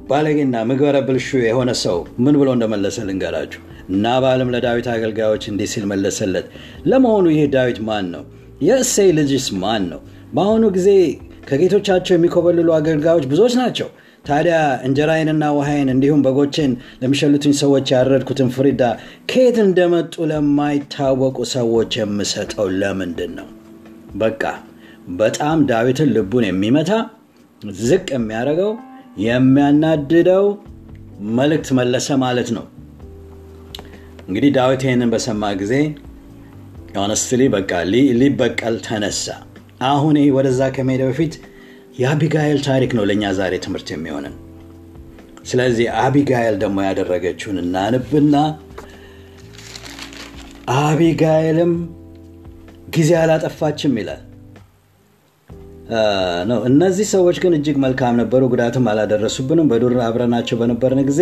ባለጌና 0.09 0.56
ምግበረ 0.68 0.96
ብልሹ 1.06 1.28
የሆነ 1.42 1.70
ሰው 1.82 1.98
ምን 2.18 2.35
ብሎ 2.40 2.48
እንደመለሰ 2.56 3.04
ልንገራችሁ። 3.09 3.61
ናባልም 3.96 4.50
ለዳዊት 4.54 4.87
አገልጋዮች 4.94 5.44
እንዲህ 5.50 5.68
ሲል 5.72 5.85
መለሰለት፣ 5.85 6.46
ለመሆኑ 6.87 7.26
ይህ 7.35 7.46
ዳዊት 7.54 7.78
ማን 7.88 8.06
ነው? 8.14 8.22
የእሴይ 8.61 9.11
ልጅስ 9.18 9.46
ማን 9.62 9.85
ነው? 9.92 10.00
በአሁኑ 10.35 10.64
ጊዜ 10.76 10.88
ከጌቶቻቸው 11.48 12.14
የሚኮበልሉ 12.14 12.68
አገልጋዮች 12.78 13.26
ብዙዎች 13.32 13.54
ናቸው። 13.61 13.88
ታዲያ 14.24 14.56
እንጀራዬንና 14.82 15.44
ውሃይን 15.56 15.90
እንዲሁም 15.92 16.22
በጎቼን 16.22 16.72
ለሚሸልቱኝ 17.02 17.52
ሰዎች 17.61 17.87
ያረድኩትን 17.94 18.48
ፍሪዳ 18.50 18.82
ከየት 19.30 19.59
እንደመጡ 19.66 20.14
ለማይታወቁ 20.30 21.38
ሰዎች 21.52 21.92
የምሰጠው 22.00 22.68
ለምንድን 22.80 23.35
ነው? 23.38 23.48
በቃ 24.16 24.42
በጣም 25.19 25.59
ዳዊትን 25.66 26.09
ልቡን 26.16 26.45
የሚመታ 26.47 26.92
ዝቅ 27.81 28.07
የሚያደርገው 28.14 28.73
የሚያናድደው 29.25 30.47
መልእክት 31.37 31.69
መለሰ 31.79 32.09
ማለት 32.25 32.49
ነው። 32.57 32.64
እንግዲህ 34.29 34.51
ዳዊት 34.57 34.83
ይህንን 34.87 35.11
በሰማ 35.14 35.53
ጊዜ 35.61 35.75
ሆነስትሊ 36.97 37.42
በቃ 37.55 37.71
ሊበቀል 38.21 38.77
ተነሳ። 38.87 39.27
አሁን 39.87 40.16
ወደዛ 40.37 40.62
ከመሄደ 40.77 41.03
በፊት 41.11 41.35
የአቢጋኤል 41.99 42.59
ታሪክ 42.66 42.90
ነው 42.99 43.05
ለእኛ 43.09 43.25
ዛሬ 43.38 43.55
ትምህርት 43.64 43.88
የሚሆንን። 43.92 44.35
ስለዚህ 45.45 45.87
አቢጋኤል 46.05 46.57
ደግሞ 46.62 46.79
ያደረገችውን 46.87 47.59
እናንብና 47.62 48.37
አቢጋኤልም 50.79 51.73
ጊዜ 52.97 53.11
አላጠፋችም 53.21 53.95
ይላል 54.01 54.23
ነው። 56.49 56.61
እነዚህ 56.68 57.07
ሰዎች 57.12 57.37
ግን 57.42 57.53
እጅግ 57.57 57.77
መልካም 57.83 58.14
ነበሩ፣ 58.20 58.42
ጉዳትም 58.53 58.87
አላደረሱብንም። 58.92 59.68
በዱር 59.72 59.94
አብረናቸው 60.07 60.57
በነበርን 60.61 61.03
ጊዜ 61.11 61.20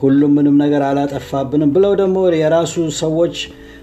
ሁሉም 0.00 0.34
ምንም 0.38 0.56
ነገር 0.62 0.82
አላጠፋብንም 0.88 1.70
ብለው 1.76 1.94
ደግሞ 2.00 2.18
የራሱ 2.40 2.74
ሰዎች 3.00 3.36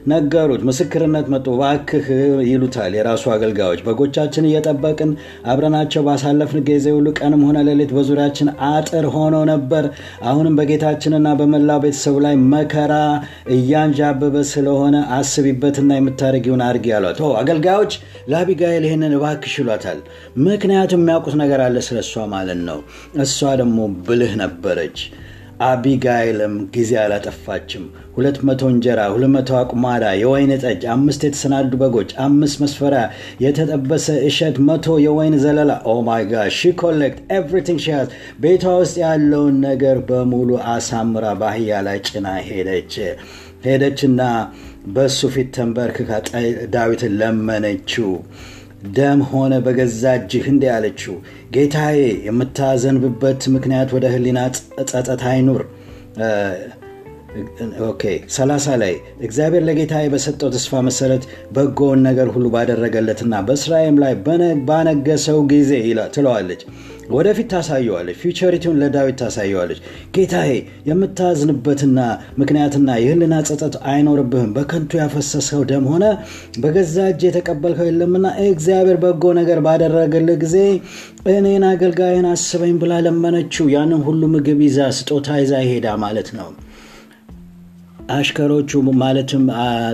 ነገሩት። 0.05 0.61
ምስክርነት 0.67 1.27
መጡ። 1.33 1.45
እባክህ 1.55 2.07
ይሉታል 2.49 2.93
የራሱ 2.97 3.23
አገልጋዮች። 3.33 3.81
በጎቻችን 3.85 4.47
እየጠበቅን 4.49 5.11
አብረናቸው 5.51 6.03
ባሳለፍን 6.07 6.61
ጊዜ 6.69 6.85
ሁሉ 6.95 7.07
ቀንም 7.19 7.41
ሆነ 7.47 7.57
ሌሊት 7.67 7.91
በዙሪያችን 7.95 8.49
አጥር 8.69 9.07
ሆኖ 9.15 9.35
ነበር። 9.51 9.85
አሁንም 10.25 10.57
በጌታችንና 10.59 11.27
በመላው 11.39 11.81
ቤተሰቡ 11.85 12.15
ላይ 12.25 12.35
መከራ 12.53 12.93
እያንዣበበ 13.55 14.35
ስለሆነ 14.51 14.95
አስቢበትና 15.17 15.91
የምታደርጊውን 15.97 16.63
አድርጊ 16.67 16.87
አሏት። 16.97 17.13
አገልጋዮች 17.41 17.93
ለአቢጋኤል 18.31 18.85
ይህንን 18.87 19.13
እባክሽ 19.17 19.55
ይሏታል። 19.61 19.99
ምክንያቱም 20.45 21.01
የሚያውቁት 21.01 21.37
ነገር 21.43 21.61
አለ 21.65 21.77
ስለ 21.87 21.99
እሷ 22.05 22.25
ማለት 22.33 22.59
ነው። 22.69 22.79
እሷ 23.23 23.39
ደግሞ 23.61 23.77
ብልህ 24.07 24.33
ነበረች። 24.41 24.99
አቢጋይልም 25.65 26.55
ጊዜ 26.73 26.91
አላጠፋችም። 27.01 27.83
ሁለት 28.15 28.37
መቶ 28.47 28.61
እንጀራ፣ 28.71 28.99
ሁለት 29.13 29.31
መቶ 29.35 29.49
አቁማዳ 29.59 30.03
የወይን 30.19 30.51
ጠጅ፣ 30.63 30.81
አምስት 30.93 31.21
የተሰናዱ 31.25 31.71
በጎች፣ 31.81 32.11
አምስት 32.25 32.57
መስፈሪያ 32.63 33.03
የተጠበሰ 33.45 34.07
እሸት፣ 34.29 34.57
መቶ 34.69 34.97
የወይን 35.05 35.35
ዘለላ 35.43 35.71
oh 35.86 35.95
my 36.08 36.25
God 36.31 36.51
she 36.58 36.73
collect 36.81 37.19
everything 37.38 37.79
she 37.86 37.97
ቤቷ 38.43 38.65
ውስጥ 38.81 38.95
ያለውን 39.05 39.57
ነገር 39.67 39.99
በሙሉ 40.09 40.49
አሳምራ 40.73 41.25
ባህያ 41.41 41.81
ላይ 41.87 41.99
ጭና 42.07 42.27
ሄደች። 42.49 42.93
ሄደችና 43.65 44.21
በእሱ 44.95 45.19
ፊት 45.33 45.47
ተንበርክካ 45.55 46.09
ዳዊትን 46.73 47.13
ለመነችው። 47.19 48.09
ደም 48.93 49.19
ሆነ 49.30 49.54
በገዛ 49.65 50.04
እጅህ 50.19 50.45
እንዲህ 50.52 50.69
አለችው፣ 50.76 51.13
ጌታዬ 51.56 51.98
የምታዝንበት 52.27 53.43
ምክንያት 53.56 53.89
ወደ 53.95 54.06
ሕሊና 54.13 54.39
ጸጸት 54.89 55.24
አይኑር። 55.30 55.63
okay 57.88 58.03
ሰላሳ 58.36 58.76
ላይ 58.82 58.93
እግዚአብሔር 59.21 59.63
ለጌታዬ 59.67 60.06
በሰጠው 60.13 60.50
ተስፋ 60.54 60.82
መሰረት 60.88 61.24
በጎውን 61.56 62.02
ነገር 62.08 62.28
ሁሉ 62.36 62.45
ባደረገለትና 62.54 63.41
በእስራኤል 63.48 63.98
ላይ 64.04 64.13
ባነገሰው 64.69 65.39
ጊዜ 65.52 65.71
ትለዋለች። 66.15 66.62
ወደፊት 67.11 67.47
ታሳየዋለች። 67.51 68.17
ፊውቸሪቲውን 68.21 68.79
ለዳዊት 68.81 69.17
ታሳየዋለች። 69.21 69.79
ጌታዬ 70.15 70.51
የምታዝንበትና 70.89 71.99
ምክንያትና 72.39 72.89
የህልና 73.01 73.35
ጸጸት 73.49 73.75
አይኖርብህም። 73.89 74.51
በከንቱ 74.55 74.91
ያፈሰሰው 75.01 75.63
ደም 75.71 75.85
ሆነ 75.91 76.05
በገዛ 76.61 76.97
እጅ 77.11 77.23
የተቀበልከው 77.27 77.89
የለምና 77.89 78.25
እግዚአብሔር 78.47 78.99
በጎ 79.03 79.33
ነገር 79.39 79.59
ባደረገልህ 79.65 80.37
ጊዜ 80.43 80.57
እኔን 81.33 81.65
አገልጋይን 81.69 82.27
አስበኝ 82.31 82.75
ብላ 82.81 82.93
ለመነችው። 83.05 83.67
ያንን 83.75 84.03
ሁሉ 84.07 84.21
ምግብ 84.33 84.61
ይዛ 84.65 84.79
ስጦታ 84.97 85.37
ይዛ 85.41 85.53
ሄዳ 85.69 85.97
ማለት 86.03 86.29
ነው። 86.37 86.49
አሽከሮቹ 88.13 88.71
ማለትም 88.99 89.45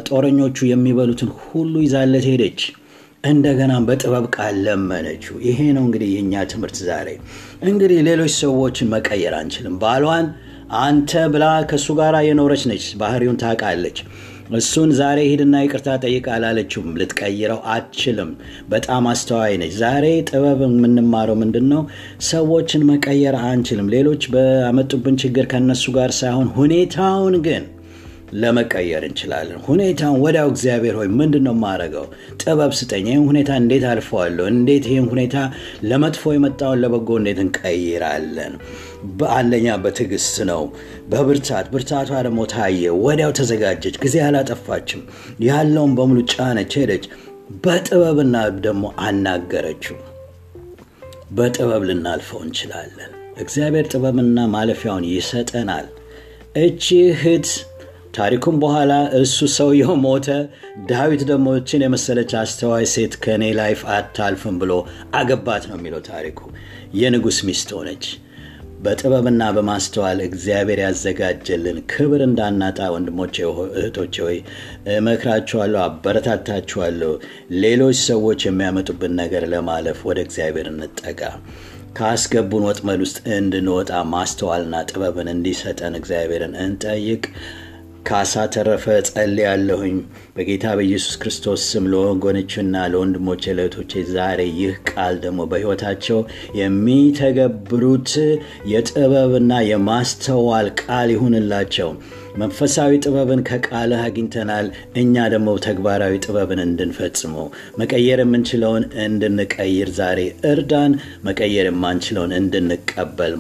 ጦረኞቹ 0.08 0.58
የሚበሉትን 0.69 1.30
ሁሉ 1.43 1.74
ይዛለት 1.86 2.26
ሄደች። 2.30 2.62
እንደገና 3.24 3.74
በጥበብ 3.88 4.26
ቃል 4.36 4.56
ለመነችው። 4.66 5.36
ይሄ 5.48 5.60
ነው 5.76 5.84
እንግዲህ 5.88 6.10
የእኛ 6.14 6.44
ትምህርት 6.52 6.78
ዛሬ። 6.86 7.08
እንግዲህ 7.64 8.00
ሌሎች 8.08 8.34
ሰዎችን 8.40 8.92
መቀየር 8.94 9.34
አንችልም። 9.40 9.76
ባሏን 9.82 10.28
አንተ 10.82 11.22
ብላ 11.34 11.46
ከእሱ 11.70 11.88
ጋር 12.00 12.16
የኖረች 12.28 12.64
ነች፣ 12.70 12.86
ባህሪውን 13.02 13.38
ታውቃለች። 13.42 13.98
እሱን 14.60 14.90
ዛሬ 14.98 15.20
ሂድና 15.30 15.56
ይቅርታ 15.64 15.90
ጠይቅ 16.04 16.26
አላለችውም። 16.36 16.96
ልትቀይረው 17.00 17.60
አትችልም። 17.74 18.32
በጣም 18.70 19.04
አስተዋይ 19.12 19.54
ነች። 19.62 19.74
ዛሬ 19.82 20.06
ጥበብ 20.30 20.62
የምንማረው 20.68 21.38
ምንድን 21.42 21.68
ነው? 21.74 21.84
ሰዎችን 22.30 22.88
መቀየር 22.90 23.38
አንችልም። 23.44 23.92
ሌሎች 23.96 24.26
በአመጡብን 24.34 25.20
ችግር 25.24 25.48
ከነሱ 25.54 25.86
ጋር 25.98 26.14
ሳይሆን 26.20 26.50
ሁኔታውን 26.58 27.38
ግን 27.48 27.64
ለመቀየር 28.39 29.04
እንችላለን። 29.08 29.60
ሁኔታውን 29.65 30.20
ወዲያው 30.24 30.50
እግዚአብሔር 30.52 30.96
ሆይ 31.00 31.10
ምንድን 31.17 31.44
ነው 31.48 31.56
የማደርገው? 31.56 32.06
ጥበብ 32.41 32.72
ስጠኝ። 32.80 33.08
ይህን 33.10 33.26
ሁኔታ 33.30 33.52
እንዴት 33.62 33.86
አልፈዋለሁ? 33.89 34.46
እንዴት 34.54 34.86
ይህን 34.91 35.08
ሁኔታ 35.12 35.36
ለመጥፎ 35.84 36.34
የመጣውን 36.34 36.82
ለበጎ 36.84 37.10
እንዴት 37.20 37.39
እንቀይራለን? 37.46 38.54
በአንደኛ 39.20 39.67
በትዕግስት 39.84 40.38
ነው፣ 40.52 40.63
በብርታት 41.12 41.67
ብርታቷ 41.74 42.12
ደግሞ 42.28 42.41
ታየ። 42.54 42.84
ወዲያው 43.06 43.34
ተዘጋጀች፣ 43.39 43.98
ጊዜ 44.04 44.17
አላጠፋችም። 44.28 45.04
ያለውን 45.48 45.94
በሙሉ 45.98 46.20
ጫነች፣ 46.34 46.74
ሄደች። 46.82 47.06
በጥበብና 47.63 48.36
ደግሞ 48.65 48.84
አናገረችው። 49.06 49.98
በጥበብ 51.32 51.84
ልናልፈው 51.89 52.39
እንችላለን። 52.46 53.12
እግዚአብሔር 53.38 53.86
ጥበብና 53.91 54.39
ማለፊያውን 54.54 55.06
ይሰጠናል። 55.10 55.86
እቺ 56.58 56.86
እህት 57.10 57.50
ታሪኩም 58.13 58.56
በኋላ 58.62 58.93
እሱ 59.19 59.38
ሰውየው 59.56 59.93
ሞተ። 60.02 60.28
ዳዊት 60.89 61.21
ደግሞ 61.30 61.47
እችን 61.60 61.86
የመሰለች 61.86 62.32
አስተዋይ 62.39 62.86
ሴት 62.93 63.13
ከእኔ 63.24 63.43
life 63.60 63.82
አታልፍም 63.95 64.58
ብሎ 64.62 64.74
አገባት 65.19 65.63
ነው 65.69 65.78
የሚለው 65.80 66.04
ታሪኩ። 66.10 66.39
የንጉሥ 67.00 67.39
ሚስት 67.47 67.71
ሆነች። 67.78 68.06
በጥበብና 68.84 69.43
በማስተዋል 69.56 70.19
እግዚአብሔር 70.28 70.80
ያዘጋጀልን 70.84 71.78
ክብር 71.91 72.21
እንዳናጣ 72.28 72.80
ወንድሞቼ፣ 72.93 73.36
እህቶቼ 73.74 74.15
ሆይ 74.26 74.38
እመክራችኋለሁ፣ 74.95 75.82
አበረታታችኋለሁ። 75.84 77.12
ሌሎች 77.63 78.00
ሰዎች 78.08 78.41
የሚያመጡብን 78.47 79.13
ነገር 79.21 79.45
ለማለፍ 79.54 80.00
ወደ 80.10 80.19
እግዚአብሔር 80.26 80.69
እንጠጋ። 80.71 81.21
ካስገቡን 81.97 82.65
ወጥመድ 82.67 83.00
ውስጥ 83.06 83.17
እንድንወጣ 83.38 83.91
ማስተዋልና 84.12 84.76
ጥበብን 84.89 85.30
እንዲሰጠን 85.34 85.97
እግዚአብሔርን 86.00 86.54
እንጠይቅ። 86.62 87.24
ካሳ 88.06 88.44
ተረፈ 88.54 88.86
ጸልያለሁኝ 89.08 89.98
በጌታ 90.36 90.66
በኢየሱስ 90.78 91.16
ክርስቶስ 91.22 91.62
ስም 91.72 91.86
ለወገኖችና 91.92 92.76
ለወንድሞቼ 92.92 93.44
ለእህቶቼ 93.58 94.02
ዛሬ 94.12 94.40
ይህ 94.60 94.74
ቃል 94.90 95.16
ደግሞ 95.24 95.42
በሕይወታቸው 95.52 96.20
የሚተገብሩት 96.60 98.12
የጥበብና 98.72 99.60
የማስተዋል 99.68 100.70
ቃል 100.82 101.12
ይሁንላቸው። 101.16 101.92
መንፈሳዊ 102.38 102.92
ጥበብን 103.04 103.42
ከቃልህ 103.48 104.02
አግኝተናል። 104.06 104.68
እኛ 104.96 105.28
ደግሞ 105.34 105.56
ተግባራዊ 105.66 106.16
ጥበብን 106.26 106.62
እንድንፈጽመው 106.66 107.48
መቀየር 107.82 108.22
የምንችለውን 108.24 108.86
እንድንቀይር 109.06 109.92
ዛሬ 109.98 110.20
እርዳን። 110.52 110.94
መቀየር 111.26 111.68
የማንችለውን 111.70 112.34
እንድንቀበል 112.40 113.36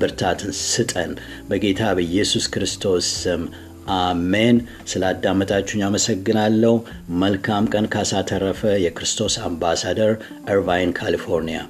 ብርታትን 0.00 0.52
ስጠን። 0.64 1.12
በጌታ 1.50 1.82
በኢየሱስ 1.98 2.46
ክርስቶስ 2.54 3.06
ስም 3.22 3.44
አሜን። 3.94 4.56
ስላዳመጣችሁኝ 4.90 5.82
አመሰግናለሁ። 5.86 6.74
መልካም 7.22 7.66
ቀን። 7.72 7.86
ካሳ 7.94 8.22
ተረፈ፣ 8.30 8.62
የክርስቶስ 8.84 9.36
አምባሳደር፣ 9.46 10.12
እርቫይን 10.48 10.92
ካሊፎርኒያ። 10.98 11.60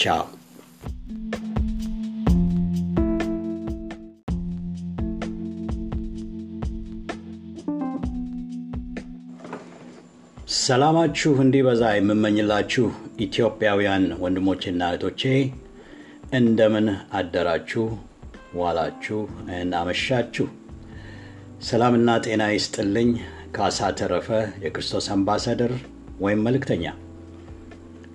ቻው። 0.00 0.24
ሰላማችሁ 10.58 11.32
እንዲበዛ 11.42 11.82
የምመኝላችሁ 11.94 12.86
ኢትዮጵያውያን 13.20 14.04
ወንድሞቼና 14.22 14.82
እህቶቼ 14.90 15.22
እንደምን 16.38 16.86
አደራችሁ፣ 17.18 17.84
ዋላችሁ፣ 18.58 19.18
አመሻችሁ። 19.80 20.46
ሰላምና 21.60 22.10
ጤና 22.24 22.42
ይስጥልኝ። 22.50 23.08
ካሳ 23.56 23.88
ተረፈ 23.98 24.28
የክርስቶስ 24.64 25.06
አምባሳደር 25.14 25.72
ወይም 26.20 26.42
መልእክተኛ 26.46 26.84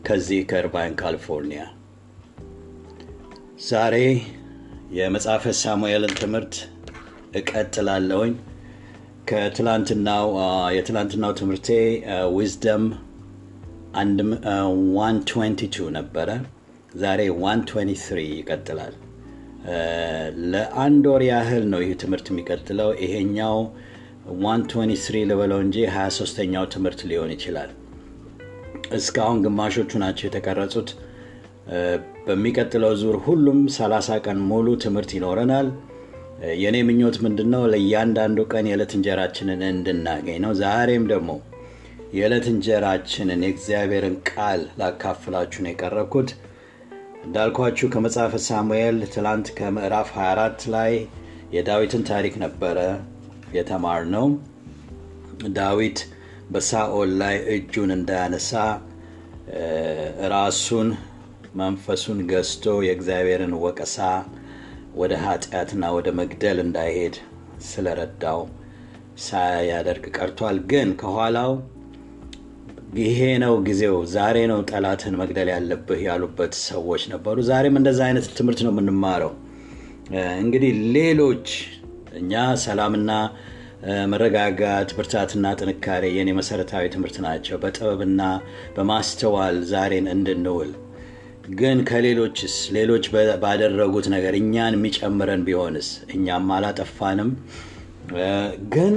ከዚህ 0.07 0.39
ከእርባይን 0.49 0.93
ካሊፎርኒያ። 1.01 1.63
ዛሬ 3.67 3.95
የመጽሐፈ 4.91 5.53
ሳሙኤልን 5.61 6.13
ትምህርት 6.21 6.55
እቀጥላለሁኝ። 7.35 8.33
ከትላንትናው 9.29 10.27
የትላንትናው 10.77 11.33
ትምህርቴ 11.39 11.69
ዊዝደም 12.35 12.85
122 13.95 15.89
ነበረ። 15.97 16.29
ዛሬ 16.95 17.21
123 17.41 18.23
ይቀጥላል። 18.31 18.95
ለአንድ 20.51 21.05
ወር 21.11 21.23
ያህል 21.29 21.63
ነው 21.71 21.81
ይህ 21.83 21.93
ትምህርት 22.01 22.27
የሚቀጥለው። 22.31 22.89
ይሄኛው 23.03 23.57
123 24.41 25.23
ልበለው 25.29 25.59
እንጂ 25.65 25.77
23ተኛው 25.93 26.65
ትምህርት 26.73 27.01
ሊሆን 27.09 27.31
ይችላል። 27.35 27.71
እስካሁን 28.97 29.39
ግማሾቹ 29.45 29.91
ናቸው 30.03 30.25
የተቀረጹት። 30.27 30.89
በሚቀጥለው 32.25 32.93
ዙር 33.01 33.17
ሁሉም 33.25 33.59
30 33.75 34.19
ቀን 34.25 34.37
ሙሉ 34.49 34.67
ትምህርት 34.83 35.11
ይኖረናል። 35.17 35.67
የእኔ 36.61 36.77
ምኞት 36.87 37.17
ምንድን 37.25 37.49
ነው? 37.53 37.63
ለእያንዳንዱ 37.71 38.39
ቀን 38.51 38.65
የዕለት 38.69 38.93
እንጀራችንን 38.97 39.61
እንድናገኝ 39.69 40.37
ነው። 40.45 40.53
ዛሬም 40.61 41.03
ደግሞ 41.11 41.31
የዕለት 42.13 42.45
እንጀራችንን 42.51 43.43
የእግዚአብሔርን 43.45 44.17
ቃል 44.29 44.61
ላካፍላችሁ 44.79 45.61
ነው 45.63 45.71
የቀረብኩት። 45.71 46.31
እንዳልኳችሁ 47.23 47.87
ከመጽሐፈ 47.93 48.33
ሳሙኤል 48.45 48.97
ትላንት 49.13 49.47
ከምዕራፍ 49.57 50.09
24 50.15 50.63
ላይ 50.73 50.93
የዳዊትን 51.53 52.03
ታሪክ 52.09 52.35
ነበረ 52.43 52.77
የተማር 53.53 54.01
ነው። 54.15 54.25
ዳዊት 55.57 55.99
በሳኦል 56.49 57.11
ላይ 57.21 57.35
እጁን 57.53 57.91
እንዳያነሳ 57.95 58.51
ራሱን 60.33 60.89
መንፈሱን 61.55 62.19
ገዝቶ 62.31 62.75
የእግዚአብሔርን 62.85 63.53
ወቀሳ 63.63 63.97
ወደ 64.95 65.13
ኃጢአትና 65.25 65.83
ወደ 65.97 66.09
መግደል 66.19 66.59
እንዳይሄድ 66.63 67.15
ስለረዳው 67.67 68.41
ሳያደርግ 69.25 70.05
ቀርቷል። 70.17 70.59
ግን 70.71 70.89
ከኋላው 71.01 71.51
ይሄ 72.99 73.19
ነው 73.41 73.53
ጊዜው፣ 73.67 73.95
ዛሬ 74.13 74.37
ነው 74.49 74.59
ጠላትን 74.69 75.13
መግደል 75.21 75.47
ያለብህ 75.53 76.01
ያሉበት 76.07 76.53
ሰዎች 76.63 77.03
ነበሩ። 77.13 77.37
ዛሬም 77.47 77.77
እንደዛ 77.79 77.99
አይነት 78.07 78.25
ትምህርት 78.37 78.59
ነው 78.65 78.71
የምንማረው። 78.73 79.31
እንግዲህ 80.41 80.71
ሌሎች 80.97 81.47
እኛ 82.19 82.33
ሰላምና 82.63 83.11
መረጋጋት፣ 84.11 84.89
ብርታትና 84.97 85.45
ጥንካሬ 85.59 86.03
የኔ 86.17 86.29
መሰረታዊ 86.37 86.85
ትምህርት 86.93 87.17
ናቸው። 87.25 87.57
በጥበብና 87.63 88.21
በማስተዋል 88.75 89.57
ዛሬን 89.71 90.07
እንድንውል 90.13 90.71
ግን 91.55 91.77
ከሌሎችስ 91.89 92.55
ሌሎች 92.75 93.05
ባደረጉት 93.43 94.05
ነገር 94.13 94.33
እኛን 94.39 94.75
የሚጨምረን 94.77 95.41
ቢሆንስ? 95.47 95.87
እኛም 96.15 96.47
አላጠፋንም። 96.55 97.31
ግን 98.73 98.95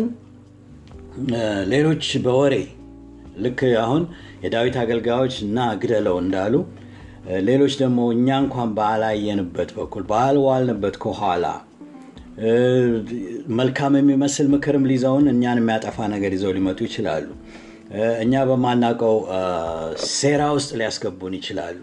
ሌሎች 1.70 2.06
በወሬ 2.24 2.54
ልክ 3.36 3.60
አሁን 3.82 4.02
የዳዊት 4.44 4.76
አገልጋዮች 4.82 5.34
እና 5.46 5.58
ግደለው 5.80 6.16
እንዳሉ 6.22 6.54
ሌሎች 7.46 7.74
ደግሞ 7.80 8.00
እኛ 8.14 8.28
እንኳን 8.42 8.68
ባላየንበት 8.76 9.70
በኩል 9.78 10.02
ባልዋልንበት 10.10 10.96
ከኋላ 11.04 11.46
መልካም 13.58 13.94
የሚመስል 13.98 14.46
ምክርም 14.54 14.84
ሊዘውን 14.90 15.26
እኛን 15.32 15.60
የሚያጠፋ 15.60 16.06
ነገር 16.14 16.32
ይዘው 16.36 16.52
ሊመጡ 16.56 16.78
ይችላሉ። 16.88 17.26
እኛ 18.22 18.42
በማናውቀው 18.48 19.16
ሴራ 20.14 20.42
ውስጥ 20.56 20.70
ሊያስገቡን 20.80 21.34
ይችላሉ። 21.38 21.78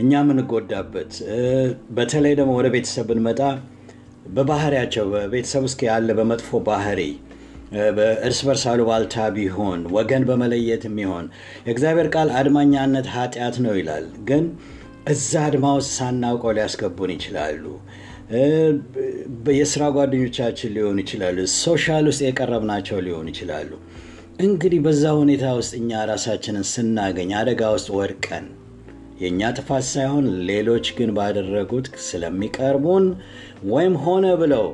እኛ 0.00 0.12
የምንጎዳበት 0.22 1.12
በተለይ 1.96 2.34
ደግሞ 2.40 2.52
ወደ 2.58 2.68
ቤተሰብ 2.74 3.06
ብንመጣ 3.10 3.40
በባህሪያቸው 4.34 5.04
በቤተሰብ 5.12 5.62
ውስጥ 5.68 5.80
ያለ 5.88 6.10
በመጥፎ 6.18 6.58
ባህሪ 6.68 7.00
በእርስ 7.96 8.40
በርስ 8.46 8.64
አሉባልታ 8.70 9.26
ቢሆን 9.34 9.80
ወገን 9.96 10.22
በመለየት 10.28 10.84
የሚሆን 10.88 11.26
የእግዚአብሔር 11.66 12.08
ቃል 12.14 12.28
አድመኛነት 12.38 13.08
ኃጢአት 13.14 13.56
ነው 13.64 13.74
ይላል። 13.78 14.06
ግን 14.28 14.44
እዛ 15.10 15.32
አድማ 15.48 15.66
ውስጥ 15.76 15.90
ሳናውቀው 15.98 16.54
ሊያስገቡን 16.56 17.12
ይችላሉ። 17.16 17.64
የስራ 19.54 19.82
ጓደኞቻችን 19.94 20.74
ሊሆኑ 20.74 20.98
ይችላሉ። 21.04 21.38
social 21.58 22.04
ውስጥ 22.10 22.22
የቀረብናቸው 22.26 22.98
ሊሆኑ 23.06 23.26
ይችላሉ። 23.32 23.70
እንግዲህ 24.40 24.80
በዛ 24.84 25.04
ሁኔታ 25.18 25.46
ውስጥ 25.58 25.72
እኛ 25.80 26.02
ራሳችንን 26.10 26.66
ስናገኝ 26.70 27.30
አደጋ 27.40 27.62
ውስጥ 27.74 27.88
ወድቀን 27.96 28.46
የእኛ 29.20 29.50
ጥፋት 29.56 29.84
ሳይሆን 29.88 30.26
ሌሎች 30.50 30.86
ግን 30.98 31.10
ባደረጉት 31.16 31.88
ስለሚቀርቡን 32.04 33.06
ወይም 33.70 33.96
ሆነ 34.04 34.26
ብለው 34.42 34.66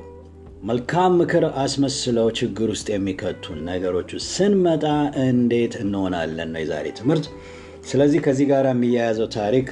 መልካም 0.67 1.13
ምክር 1.21 1.45
አስመስለው 1.63 2.29
ችግር 2.39 2.69
ውስጥ 2.73 2.87
የሚከቱን 2.93 3.59
ነገሮቹ 3.69 4.11
ስንመጣ 4.29 4.85
እንዴት 5.25 5.75
እንሆናለን 5.83 6.49
ነው 6.55 6.61
የዛሬ 6.63 6.87
ትምህርት። 6.99 7.27
ስለዚህ 7.91 8.21
ከዚህ 8.25 8.47
ጋር 8.51 8.67
የሚያያዘው 8.71 9.29
ታሪክ 9.37 9.69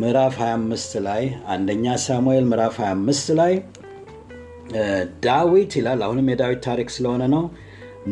ምዕራፍ 0.00 0.34
25 0.42 0.98
ላይ 1.06 1.22
አንደኛ 1.54 1.94
ሳሙኤል 2.06 2.44
ምዕራፍ 2.50 2.76
25 2.82 3.32
ላይ 3.40 3.54
ዳዊት 5.24 5.72
ይላል። 5.80 6.02
አሁንም 6.06 6.28
የዳዊት 6.32 6.60
ታሪክ 6.68 6.90
ስለሆነ 6.96 7.22
ነው። 7.34 7.44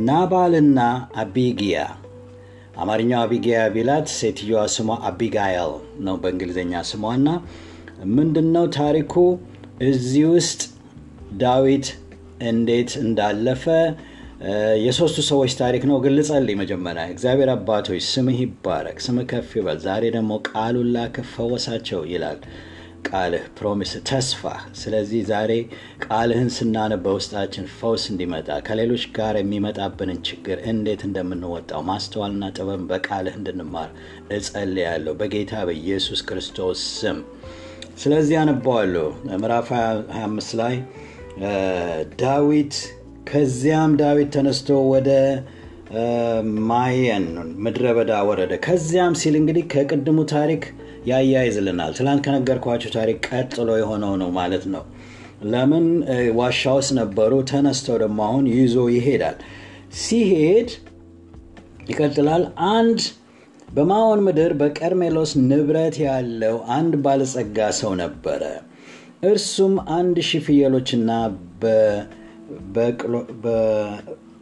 ናባልና 0.08 0.80
አቢጊያ 1.22 1.76
አማርኛው 2.78 3.20
አቢጊያ 3.24 3.60
ቢላት 3.74 4.08
ሴትዮዋ 4.16 4.64
ስሟ 4.74 4.98
አቢጋይል 5.08 5.72
ነው 6.06 6.16
በእንግሊዝኛ 6.22 6.82
ስሟና 6.90 7.28
ምንድን 8.16 8.50
ነው 8.56 8.66
ታሪኩ 8.76 9.14
እዚህ 9.86 10.26
ውስጥ 10.34 10.60
ዳዊት 11.40 11.86
እንዴት 12.48 12.90
እንዳለፈ 13.02 13.64
የሶስቱ 14.82 15.18
ሰዎች 15.28 15.52
ታሪክ 15.60 15.82
ነው። 15.88 15.96
ግን 16.02 16.12
ልጸልይ 16.16 16.56
መጀመሪያ። 16.60 17.04
እግዚአብሔር 17.12 17.50
አባቶች 17.54 18.02
ስምህ 18.10 18.38
ይባረክ፣ 18.42 18.98
ስምህ 19.06 19.24
ከፍ 19.30 19.50
ይበል። 19.58 19.78
ዛሬ 19.86 20.04
ደግሞ 20.16 20.32
ቃሉን 20.48 20.90
ላክህ 20.94 21.26
ፈወሳቸው 21.32 22.02
ይላል 22.12 22.38
ቃልህ፣ 23.08 23.44
promise፣ 23.58 23.92
ተስፋ። 24.08 24.42
ስለዚህ 24.80 25.20
ዛሬ 25.28 25.52
ቃልህን 26.04 26.50
ስናነብ 26.56 27.02
በውስጣችን 27.04 27.66
ፈውስ 27.76 28.04
እንዲመጣ 28.12 28.48
ከሌሎች 28.66 29.04
ጋር 29.16 29.34
የሚመጣብንን 29.38 30.20
ችግር 30.28 30.58
እንዴት 30.72 31.02
እንደምንወጣው 31.08 31.82
ማስተዋልና 31.90 32.50
ጥበብ 32.56 32.82
በቃልህ 32.90 33.36
እንድንማር 33.40 33.90
እጸልያለሁ 34.38 35.14
በጌታ 35.20 35.64
በኢየሱስ 35.68 36.22
ክርስቶስ 36.28 36.82
ስም። 36.98 37.20
ስለዚህ 37.98 38.36
አነባዋለሁ 38.40 39.06
ምዕራፍ 39.34 39.68
25 39.74 40.52
ላይ 40.60 40.74
ዳዊት 42.20 42.74
ከዚያም 43.28 43.92
ዳዊት 44.00 44.28
ተነስቶ 44.34 44.68
ወደ 44.92 45.08
ማዖን 46.68 47.26
ምድረ 47.64 47.84
በዳ 47.96 48.12
ወረደ። 48.28 48.52
ከዚያም 48.64 49.14
ሲል 49.20 49.34
እንግዲህ 49.40 49.64
ከቅድሙ 49.72 50.18
ታሪክ 50.34 50.62
ያያይዝልናል። 51.10 51.92
ትላንት 51.98 52.22
ከነገርኳቸው 52.26 52.90
ታሪክ 52.96 53.18
ቀጥሎ 53.30 53.68
የሆነው 53.80 54.12
ነው 54.22 54.30
ማለት 54.38 54.64
ነው። 54.74 54.84
ለምን 55.50 55.86
ዋሻ 56.38 56.62
ውስጥ 56.78 56.92
ነበሩ። 57.00 57.32
ተነስተው 57.50 57.96
ደግሞ 58.02 58.18
አሁን 58.28 58.44
ይዞ 58.54 58.76
ይሄዳል። 58.94 59.36
ሲሄድ 60.00 60.70
ይቀጥላል። 61.90 62.42
አንድ 62.72 63.00
በማዖን 63.68 64.20
ምድር 64.26 64.52
በቀርሜሎስ 64.60 65.32
ንብረት 65.48 65.96
ያለው 66.06 66.56
አንድ 66.76 66.94
ባለጸጋ 67.04 67.68
ሰው 67.80 67.92
ነበረ። 68.02 68.42
እርሱም 69.22 69.74
አንድ 69.94 70.16
ሺህ 70.26 70.42
ፍየሎችና 70.46 71.10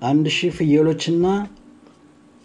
አንድ 0.02 0.26
ሺህ 0.34 0.50
ፍየሎችና 0.56 1.26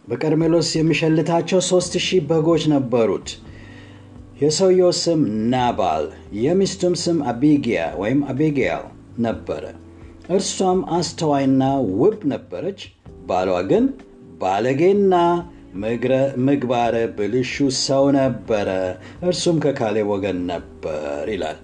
በቀርሜሎስ 0.08 0.70
የሚሸልታቸው 0.78 1.60
ሶስት 1.70 1.94
ሺህ 2.06 2.22
በጎች 2.30 2.64
ነበሩት። 2.74 3.30
የሰውየው 4.42 4.92
ስም 5.02 5.22
ናባል፣ 5.52 6.06
የሚስቱም 6.42 6.94
ስም 7.02 7.18
አቢጊያ 7.32 7.82
ወይም 8.02 8.22
አቢጊያል 8.32 8.86
ነበረ። 9.26 9.64
እርሷም 10.30 10.80
አስተዋይና 10.98 11.64
ውብ 12.00 12.20
ነበረች። 12.34 12.82
ባሏ 13.30 13.52
ግን 13.70 13.86
ባለጌና 14.42 15.16
ምግባረ 16.46 16.96
ብልሹ 17.18 17.56
ሰው 17.82 18.06
ነበረ። 18.18 18.70
እርሱም 19.24 19.60
ከካሌብ 19.66 20.10
ወገን 20.14 20.40
ነበር 20.50 21.28
ይላል። 21.34 21.60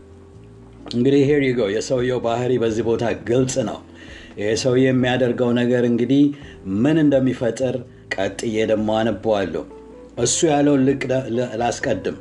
እንግዲህ 0.92 1.22
here 1.30 1.42
you 1.46 1.52
go 1.56 1.64
የሰውየው 1.74 2.20
ባህሪ 2.26 2.52
በዚህ 2.62 2.84
ቦታ 2.88 3.06
ግልጽ 3.30 3.56
ነው። 3.70 3.80
ይህ 4.40 4.52
ሰውዬ 4.62 4.84
የሚያደርገው 4.88 5.50
ነገር 5.60 5.84
እንግዲህ 5.90 6.24
ምን 6.84 6.98
እንደሚፈጥር 7.04 7.76
ቀጥዬ 8.16 8.56
ደግሞ 8.72 8.90
አነበዋለሁ። 9.00 9.64
እሱ 10.18 10.38
ያለውን 10.52 10.84
ልቅ 10.88 11.02
ላስቀድም 11.62 12.18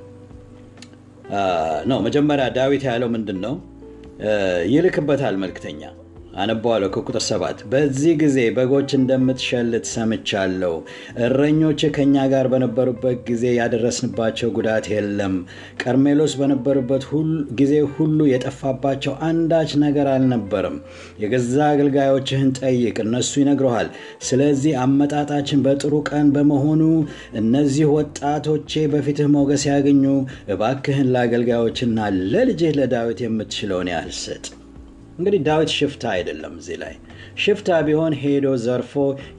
ነው። 1.91 1.99
መጀመሪያ 2.07 2.47
ዳዊት 2.57 2.83
ያለው 2.91 3.09
ምንድን 3.14 3.39
ነው? 3.47 3.55
ይልክበታል 4.73 5.35
መልክተኛ 5.43 5.81
አነባዋለሁ 6.37 6.89
ከቁጥር 6.95 7.22
ሰባት 7.26 7.59
በዚህ 7.70 8.14
ጊዜ 8.22 8.39
በጎች 8.57 8.91
እንደምትሸልት 8.99 9.87
ሰምቻለሁ። 9.93 10.74
እረኞች 11.26 11.80
ከእኛ 11.97 12.24
ጋር 12.32 12.47
በነበሩበት 12.53 13.18
ጊዜ 13.28 13.45
ያደረስንባቸው 13.59 14.51
ጉዳት 14.57 14.87
የለም። 14.93 15.34
ቀርሜሎስ 15.82 16.34
በነበሩበት 16.41 17.05
ጊዜ 17.61 17.72
ሁሉ 17.95 18.18
የጠፋባቸው 18.30 19.14
አንዳች 19.28 19.72
ነገር 19.84 20.09
አልነበርም። 20.14 20.76
የገዛ 21.22 21.57
አገልጋዮችህን 21.72 22.51
ጠይቅ፣ 22.61 22.97
እነሱ 23.07 23.32
ይነግረሃል። 23.43 23.91
ስለዚህ 24.28 24.74
አመጣጣችን 24.84 25.64
በጥሩ 25.66 25.95
ቀን 26.11 26.28
በመሆኑ 26.37 26.82
እነዚህ 27.41 27.87
ወጣቶቼ 27.97 28.62
በፊትህ 28.93 29.30
ሞገስ 29.37 29.64
ያገኙ፣ 29.70 30.05
እባክህን 30.55 31.11
ለአገልጋዮችና 31.14 31.99
ለልጅህ 32.26 32.72
ለዳዊት 32.78 33.20
የምትችለውን 33.24 33.91
ያህል 33.93 34.14
ስጥ። 34.20 34.45
እንግዲህ 35.19 35.41
ዳዊት 35.47 35.71
ሽፍታ 35.77 36.05
አይደለም። 36.14 36.55
እዚህ 36.61 36.77
ላይ 36.83 36.95
ሽፍታ 37.43 37.79
ቢሆን 37.87 38.14
ሄዶ 38.23 38.47
ዘርፎ 38.64 38.93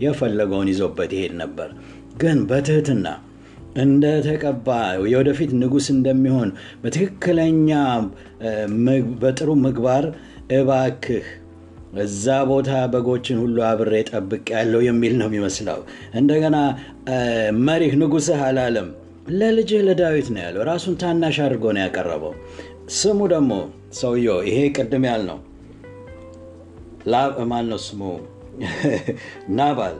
የፈለገውን 0.03 0.69
ይዞበት 0.73 1.11
ይሄድ 1.17 1.33
ነበር። 1.41 1.69
ግን 2.17 2.37
በትህትና 2.49 3.07
እንደተቀባ 3.81 4.67
የወደፊት 5.07 5.51
ንጉሥ 5.59 5.87
እንደሚሆን 5.95 6.49
በትክክለኛ 6.83 7.71
በጥሩ 9.21 9.49
ምግባር 9.65 10.05
እባክህ 10.57 11.25
እዛ 12.03 12.25
ቦታ 12.49 12.71
በጎችን 12.93 13.37
ሁሉ 13.43 13.57
አብሬ 13.67 13.93
ጠብቅ 14.09 14.45
ያለው 14.55 14.81
የሚል 14.87 15.13
ነው 15.19 15.27
የሚመስለው። 15.29 15.79
እንደገና 16.19 16.57
መሪህ 17.67 17.93
ንጉሥህ 18.01 18.41
አላለም፣ 18.47 18.89
ለልጅህ 19.39 19.81
ለዳዊት 19.87 20.27
ነው 20.33 20.41
ያለው። 20.45 20.63
ራሱን 20.69 20.95
ታናሽ 21.01 21.37
አድርጎ 21.45 21.65
ነው 21.75 21.81
ያቀረበው። 21.85 22.33
ስሙ 22.97 23.19
ደግሞ 23.33 23.53
ሰውየው 23.97 24.39
ይሄ 24.47 24.59
ቅድም 24.77 25.05
ያልነው 25.09 25.39
ማን 27.49 27.65
ነው 27.71 27.79
ስሙ? 27.83 28.01
ናባል 29.57 29.95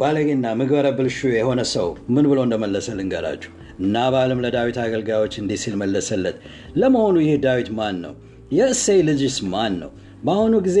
ባለጌና 0.00 0.46
ምግበረ 0.58 0.86
ብልሹ 0.98 1.18
የሆነ 1.32 1.60
ሰው 1.72 1.86
ምን 2.14 2.26
ብሎ 2.30 2.38
እንደመለሰ 2.46 2.88
ልንገራችሁ። 2.98 3.50
ናባልም 3.94 4.42
ለዳዊት 4.44 4.78
አገልጋዮች 4.84 5.34
እንዲህ 5.42 5.58
ሲል 5.62 5.74
መለሰለት፣ 5.74 6.36
ለመሆኑ 6.76 7.16
ይህ 7.24 7.36
ዳዊት 7.44 7.68
ማን 7.78 7.96
ነው? 8.04 8.12
የእሴይ 8.52 9.00
ልጅስ 9.08 9.36
ማን 9.52 9.74
ነው? 9.82 9.90
በአሁኑ 10.24 10.54
ጊዜ 10.66 10.78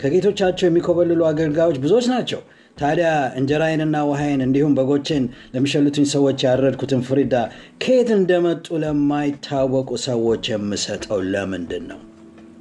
ከጌቶቻቸው 0.00 0.66
የሚኮበልሉ 0.68 1.20
አገልጋዮች 1.30 1.78
ብዙዎች 1.84 2.06
ናቸው። 2.12 2.40
ታዲያ 2.76 3.08
እንጀራዬንና 3.38 3.96
ውሃይን 4.08 4.42
እንዲሁም 4.46 4.76
በጎቼን 4.78 5.24
ለሚሸልቱኝ 5.54 6.06
ሰዎች 6.14 6.38
ያረድኩትን 6.46 7.02
ፍሪዳ 7.08 7.34
ከየት 7.82 8.10
እንደመጡ 8.18 8.66
ለማይታወቁ 8.84 9.90
ሰዎች 10.06 10.44
የምሰጠው 10.52 11.20
ለምንድን 11.34 11.84
ነው? 11.90 12.00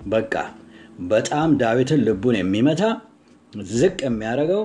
በቃ 0.08 0.34
በጣም 1.10 1.50
ዳዊትን 1.58 2.02
ልቡን 2.08 2.36
የሚመታ 2.40 2.84
ዝቅ 3.74 3.98
የሚያደርገው 4.06 4.64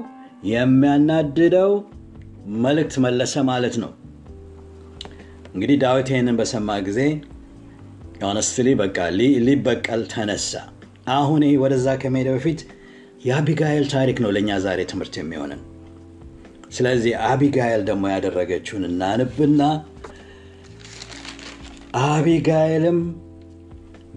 የሚያናድደው 0.50 1.70
መልእክት 2.64 2.94
መለሰ 3.04 3.34
ማለት 3.50 3.76
ነው። 3.82 3.90
እንግዲህ 5.54 5.76
ዳዊት 5.84 6.08
ይህንን 6.12 6.36
በሰማ 6.40 6.76
ጊዜ 6.88 7.00
ሆነስትሊ 8.22 8.68
በቃ 8.82 8.98
ሊበቀል 9.46 10.02
ተነሳ። 10.12 10.52
አሁን 11.14 11.42
ወደዛ 11.62 11.88
ከመሄደ 12.02 12.28
በፊት 12.36 12.60
የአቢጋኤል 13.26 13.84
ታሪክ 13.94 14.16
ነው 14.24 14.30
ለእኛ 14.36 14.58
ዛሬ 14.64 14.80
ትምህርት 14.90 15.14
የሚሆንን። 15.18 15.60
ስለዚህ 16.76 17.12
አቢጋኤል 17.28 17.82
ደግሞ 17.88 18.06
ያደረገችውን 18.14 18.86
እናንብና 18.90 19.62
አቢጋኤልም 22.06 22.98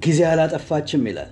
ጊዜ 0.05 0.19
አላጠፋችም 0.29 1.03
ይላል 1.09 1.29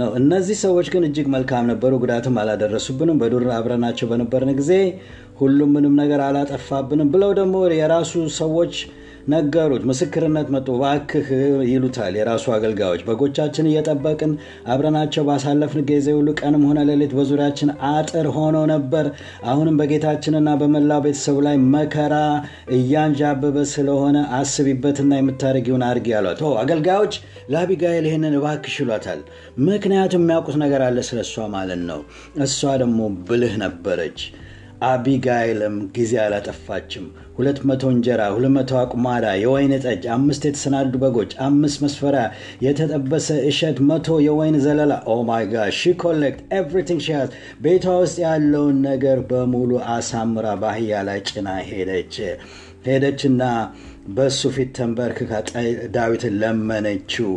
ነው። 0.00 0.08
እነዚህ 0.18 0.56
ሰዎች 0.62 0.86
ግን 0.94 1.02
እጅግ 1.08 1.26
መልካም 1.34 1.68
ነበሩ፣ 1.70 1.92
ጉዳትም 2.02 2.36
አላደረሱብንም። 2.42 3.20
በዱር 3.22 3.44
አብረናቸው 3.56 4.08
በነበርን 4.10 4.52
ጊዜ 4.60 4.72
ሁሉም 5.40 5.70
ምንም 5.74 5.94
ነገር 6.00 6.20
አላጠፋብንም 6.24 7.10
ብለው 7.12 7.30
ደግሞ 7.38 7.56
የራሱ 7.76 8.12
ሰዎች 8.40 8.74
ነገሩት። 9.28 9.82
ምስክርነት 9.90 10.48
መጡ። 10.54 10.68
እባክህ 10.76 11.28
ይሉታል 11.70 12.14
የራሱ 12.18 12.46
አገልጋዮች። 12.56 13.02
በጎቻችን 13.08 13.68
እየጠበቅን 13.70 14.32
አብረናቸው 14.72 15.24
ባሳለፍን 15.28 15.84
ጊዜ 15.90 16.08
ሁሉ 16.18 16.28
ቀንም 16.40 16.64
ሆነ 16.68 16.80
ሌሊት 16.90 17.12
በዙሪያችን 17.18 17.70
አጥር 17.90 18.28
ሆኖ 18.36 18.56
ነበር። 18.72 19.06
አሁንም 19.50 19.78
በጌታችንና 19.80 20.50
በመላው 20.60 21.02
ቤተሰቡ 21.06 21.38
ላይ 21.46 21.56
መከራ 21.74 22.14
እያንዣበበ 22.76 23.56
ስለሆነ 23.72 24.16
አስቢበትና 24.38 25.12
የምታደርጊውን 25.20 25.86
አድርጊ 25.88 26.08
አሏት። 26.18 26.42
አገልጋዮች 26.62 27.14
ለአቢጋኤል 27.52 28.04
ይህንን 28.08 28.36
እባክሽ 28.38 28.76
ይሏታል። 28.80 29.20
ምክንያቱም 29.66 30.22
የሚያውቁት 30.22 30.58
ነገር 30.62 30.82
አለ 30.86 30.98
ስለ 31.08 31.20
እሷ 31.26 31.46
ማለት 31.54 31.82
ነው። 31.88 32.00
እሷ 32.44 32.60
ደግሞ 32.82 32.98
ብልህ 33.28 33.54
ነበረች። 33.62 34.20
አቢጋይልም 34.88 35.76
ጊዜ 35.96 36.12
አላጠፋችም። 36.22 37.06
ሁለት 37.36 37.58
መቶ 37.68 37.82
እንጀራ፣ 37.92 38.22
ሁለት 38.34 38.52
መቶ 38.54 38.70
አቁማዳ 38.80 39.26
የወይን 39.40 39.72
ጠጅ፣ 39.84 40.04
አምስት 40.14 40.42
የተሰናዱ 40.48 40.92
በጎች፣ 41.02 41.32
አምስት 41.46 41.78
መስፈሪያ 41.84 42.22
የተጠበሰ 42.64 43.28
እሸት፣ 43.50 43.78
መቶ 43.90 44.18
የወይን 44.26 44.56
ዘለላ 44.64 44.94
oh 45.08 45.16
my 45.28 45.44
God 45.52 45.72
she 45.78 45.92
collect 46.02 46.40
everything 46.58 47.02
she 47.06 47.18
ቤቷ 47.62 47.86
ውስጥ 48.02 48.16
ያለውን 48.26 48.78
ነገር 48.88 49.20
በሙሉ 49.30 49.70
አሳምራ 49.94 50.46
በአህያ 50.62 51.02
ላይ 51.08 51.20
ጭና 51.28 51.48
ሄደች። 51.70 52.16
ሄደችና 52.86 53.42
በእሱ 54.16 54.42
ፊት 54.54 54.70
ተንበርክካ 54.76 55.32
ዳዊትን 55.94 56.36
ለመነችው። 56.42 57.32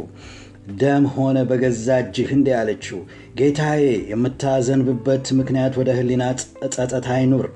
ደም 0.82 1.06
ሆነ 1.14 1.38
በገዛ 1.50 1.96
እጅህ 2.04 2.30
እንዲህ 2.36 2.56
አለችው፣ 2.60 3.00
ጌታዬ 3.40 3.84
የምታዝንበት 4.12 5.26
ምክንያት 5.40 5.74
ወደ 5.80 5.90
ሕሊና 5.98 6.24
ጸጸት 6.76 7.08
አይኑር። 7.16 7.48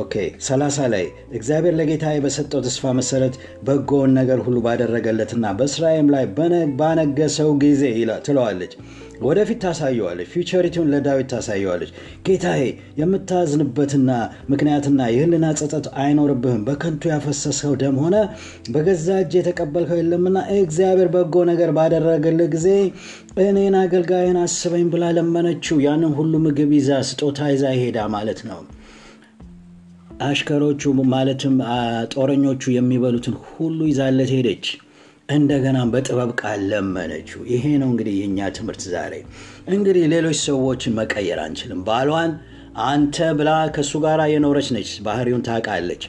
okay 0.00 0.14
ሰላሳ 0.46 0.86
ላይ 0.92 1.04
እግዚአብሔር 1.32 1.74
ለጌታዬ 1.78 2.16
በሰጠው 2.24 2.60
ተስፋ 2.66 2.92
መሰረት 2.98 3.34
በጎውን 3.66 4.12
ነገር 4.18 4.40
ሁሉ 4.46 4.58
ባደረገለትና 4.66 5.52
በእስራኤል 5.58 6.08
ላይ 6.14 6.24
ባነገሰው 6.80 7.50
ጊዜ 7.62 7.82
ትለዋለች። 8.26 8.72
ወደፊት 9.22 9.58
ታሳየዋለች። 9.64 10.28
ፊውቸሪቲውን 10.32 10.90
ለዳዊት 10.92 11.28
ታሳየዋለች። 11.32 11.90
ጌታዬ 12.26 12.62
የምታዝንበትና 13.00 14.10
ምክንያትና 14.50 15.08
የህልና 15.10 15.46
ጸጸት 15.60 15.86
አይኖርብህም። 16.00 16.64
በከንቱ 16.68 17.10
ያፈሰሰው 17.12 17.74
ደም 17.82 17.98
ሆነ 18.04 18.16
በገዛ 18.74 19.18
እጅ 19.24 19.34
የተቀበልከው 19.38 20.00
የለምና 20.00 20.38
እግዚአብሔር 20.58 21.10
በጎ 21.14 21.44
ነገር 21.50 21.72
ባደረገልህ 21.78 22.50
ጊዜ 22.54 22.68
እኔን 23.44 23.76
አገልጋይን 23.82 24.40
አስበኝ 24.44 24.86
ብላ 24.94 25.06
ለመነችው። 25.16 25.78
ያንን 25.86 26.14
ሁሉ 26.18 26.34
ምግብ 26.46 26.72
ይዛ 26.78 27.00
ስጦታ 27.10 27.50
ይዛ 27.54 27.64
ይሄዳ 27.76 28.08
ማለት 28.16 28.42
ነው። 28.50 28.60
አሽከሮቹ 30.20 30.82
ማለትም 31.12 31.54
ጦረኞቹ 32.14 32.62
የሚበሉትን 32.74 33.36
ሁሉ 33.48 33.78
ይዛለት 33.90 34.30
ሄደች። 34.36 34.66
እንደገና 35.30 35.78
በጥበብ 35.92 36.30
ቃል 36.40 36.60
ለመነችው። 36.70 37.40
ይሄ 37.52 37.64
ነው 37.80 37.88
እንግዲህ 37.92 38.14
የእኛ 38.18 38.48
ትምህርት 38.56 38.82
ዛሬ። 38.92 39.14
እንግዲህ 39.70 40.04
ሌሎች 40.14 40.38
ሰዎችን 40.46 40.96
መቀየር 40.98 41.40
አንችልም። 41.44 41.80
ባሏን 41.88 42.32
አንተ 42.88 43.16
ብላ 43.38 43.50
ከእሱ 43.74 43.92
ጋር 44.04 44.20
የኖረች 44.32 44.68
ነች፣ 44.76 44.90
ባህሪውን 45.06 45.44
ታውቃለች። 45.46 46.02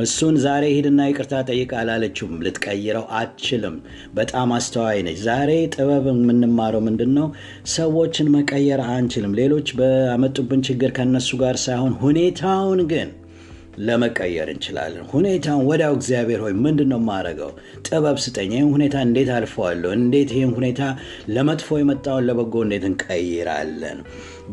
እሱን 0.00 0.34
ዛሬ 0.42 0.64
ሂድና 0.74 1.06
ይቅርታ 1.08 1.36
ጠይቅ 1.48 1.70
አላለችውም። 1.78 2.42
ልትቀይረው 2.44 3.04
አትችልም። 3.18 3.76
በጣም 4.14 4.50
አስተዋይ 4.56 5.00
ነች። 5.06 5.18
ዛሬ 5.26 5.50
ጥበብ 5.74 6.04
የምንማረው 6.12 6.82
ምንድን 6.86 7.12
ነው? 7.18 7.26
ሰዎችን 7.74 8.30
መቀየር 8.36 8.82
አንችልም። 8.90 9.34
ሌሎች 9.40 9.70
በመጡብን 9.80 10.62
ችግር 10.68 10.92
ከነሱ 10.98 11.30
ጋር 11.42 11.58
ሳይሆን 11.64 11.94
ሁኔታውን 12.02 12.82
ግን 12.92 13.10
ለመቀየር 13.80 14.48
እንችላለን። 14.52 15.04
ሁኔታውን 15.12 15.66
ወዲያው 15.68 15.94
እግዚአብሔር 15.96 16.40
ሆይ 16.44 16.54
ምንድን 16.64 16.88
ነው 16.92 17.00
የማደርገው? 17.00 17.50
ጥበብ 17.86 18.16
ስጠኝ። 18.24 18.50
ይህን 18.54 18.70
ሁኔታ 18.74 18.96
እንዴት 19.06 19.30
አልፈዋለሁ? 19.36 19.90
እንዴት 19.98 20.30
ይህን 20.36 20.52
ሁኔታ 20.56 20.80
ለመጥፎ 21.30 21.78
የመጣውን 21.80 22.26
ለበጎ 22.28 22.54
እንዴት 22.64 22.84
እንቀይራለን? 22.90 24.00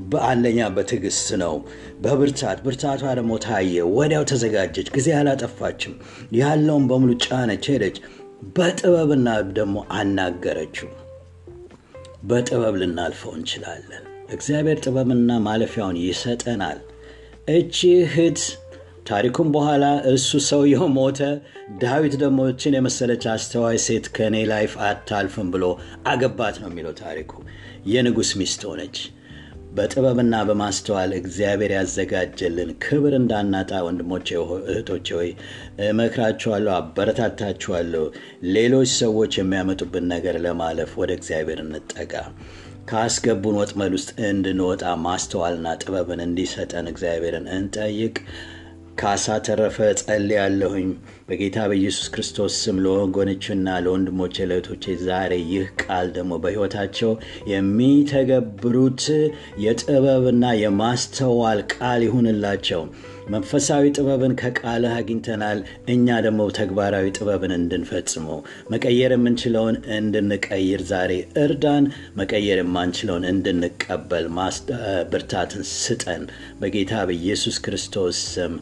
በአንደኛ 0.10 0.60
በትዕግስት 0.76 1.30
ነው፣ 1.44 1.56
በብርታት 2.02 2.60
ብርታቷ 2.66 3.04
ደግሞ 3.20 3.34
ታየ። 3.46 3.76
ወዲያው 3.96 4.26
ተዘጋጀች፣ 4.32 4.90
ጊዜ 4.96 5.10
አላጠፋችም። 5.20 5.96
ያለውን 6.40 6.86
በሙሉ 6.90 7.12
ጫነች፣ 7.26 7.66
ሄደች። 7.74 7.98
በጥበብና 8.56 9.28
ደግሞ 9.56 9.78
አናገረችው። 9.98 10.90
በጥበብ 12.24 12.76
ልናልፈው 12.82 13.34
እንችላለን። 13.38 14.04
እግዚአብሔር 14.30 14.78
ጥበብና 14.84 15.32
ማለፊያውን 15.46 15.98
ይሰጠናል። 16.04 16.80
እቺ 17.50 17.76
እህት 18.02 18.40
ታሪኩም 19.08 19.50
በኋላ 19.54 19.84
እሱ 20.12 20.40
ሰውየው 20.48 20.88
ሞተ። 20.96 21.20
ዳዊት 21.82 22.16
ደግሞ 22.22 22.40
እችን 22.52 22.78
የመሰለች 22.78 23.26
አስተዋይ 23.34 23.78
ሴት 23.86 24.08
ከእኔ 24.16 24.38
life 24.52 24.74
አታልፍም 24.88 25.50
ብሎ 25.54 25.66
አገባት 26.08 26.58
ነው 26.62 26.70
የሚለው 26.72 26.96
ታሪኩ። 27.02 27.32
የንጉሥ 27.92 28.32
ሚስት 28.40 28.64
ሆነች። 28.70 28.98
በጥበብና 29.74 30.36
በማስተዋል 30.48 31.12
እግዚአብሔር 31.18 31.72
ያዘጋጀልን 31.76 32.70
ክብር 32.84 33.14
እንዳናጣ 33.18 33.82
ወንድሞቼ፣ 33.86 34.28
እህቶቼ 34.66 35.08
ሆይ 35.18 35.30
እመክራችኋለሁ፣ 35.88 36.74
አበረታታችኋለሁ። 36.78 38.06
ሌሎች 38.56 38.92
ሰዎች 39.02 39.34
የሚያመጡብን 39.40 40.08
ነገር 40.14 40.38
ለማለፍ 40.46 40.94
ወደ 41.02 41.12
እግዚአብሔር 41.20 41.62
እንጠጋ። 41.66 42.14
ካስገቡን 42.90 43.58
ወጥመድ 43.60 43.94
ውስጥ 43.98 44.12
እንድንወጣ 44.28 44.84
ማስተዋልና 45.06 45.68
ጥበብን 45.82 46.22
እንዲሰጠን 46.26 46.86
እግዚአብሔርን 46.92 47.48
እንጠይቅ። 47.56 48.16
ካሳ 49.00 49.26
ተረፈ 49.46 49.78
ጸልያለሁኝ። 50.02 50.88
በጌታ 51.28 51.58
በኢየሱስ 51.70 52.08
ክርስቶስ 52.14 52.54
ስም 52.62 52.78
ለወገኖችና 52.84 53.76
ለወንድሞቼ 53.86 54.46
ለእህቶቼ 54.50 54.96
ዛሬ 55.04 55.34
ይህ 55.50 55.66
ቃል 55.82 56.08
ደግሞ 56.16 56.34
በሕይወታቸው 56.44 57.12
የሚተገብሩት 57.52 59.04
የጥበብና 59.64 60.46
የማስተዋል 60.62 61.62
ቃል 61.76 62.02
ይሁንላቸው። 62.08 62.82
መንፈሳዊ 63.30 63.86
ጥበብን 63.96 64.34
ከቃልህ 64.42 64.94
አግኝተናል። 64.98 65.60
እኛ 65.94 66.18
ደግሞ 66.26 66.42
ተግባራዊ 66.58 67.08
ጥበብን 67.18 67.54
እንድንፈጽመው 67.58 68.40
መቀየር 68.72 69.14
የምንችለውን 69.16 69.78
እንድንቀይር 69.98 70.84
ዛሬ 70.92 71.12
እርዳን። 71.44 71.86
መቀየር 72.20 72.60
የማንችለውን 72.62 73.28
እንድንቀበል 73.32 74.28
ብርታትን 75.12 75.64
ስጠን። 75.76 76.24
በጌታ 76.62 77.04
በኢየሱስ 77.10 77.58
ክርስቶስ 77.66 78.20
ስም 78.34 78.56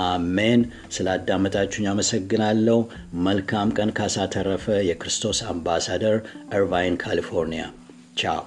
አሜን። 0.00 0.60
ስላዳመጣችሁኝ 0.92 1.86
አመሰግናለሁ። 1.88 2.78
መልካም 3.24 3.70
ቀን። 3.70 3.90
ካሳ 3.90 4.26
ተረፈ፣ 4.34 4.66
የክርስቶስ 4.88 5.42
አምባሳደር፣ 5.48 6.16
እርቫይን 6.52 6.96
ካሊፎርኒያ። 6.96 7.64
ቻው 8.16 8.40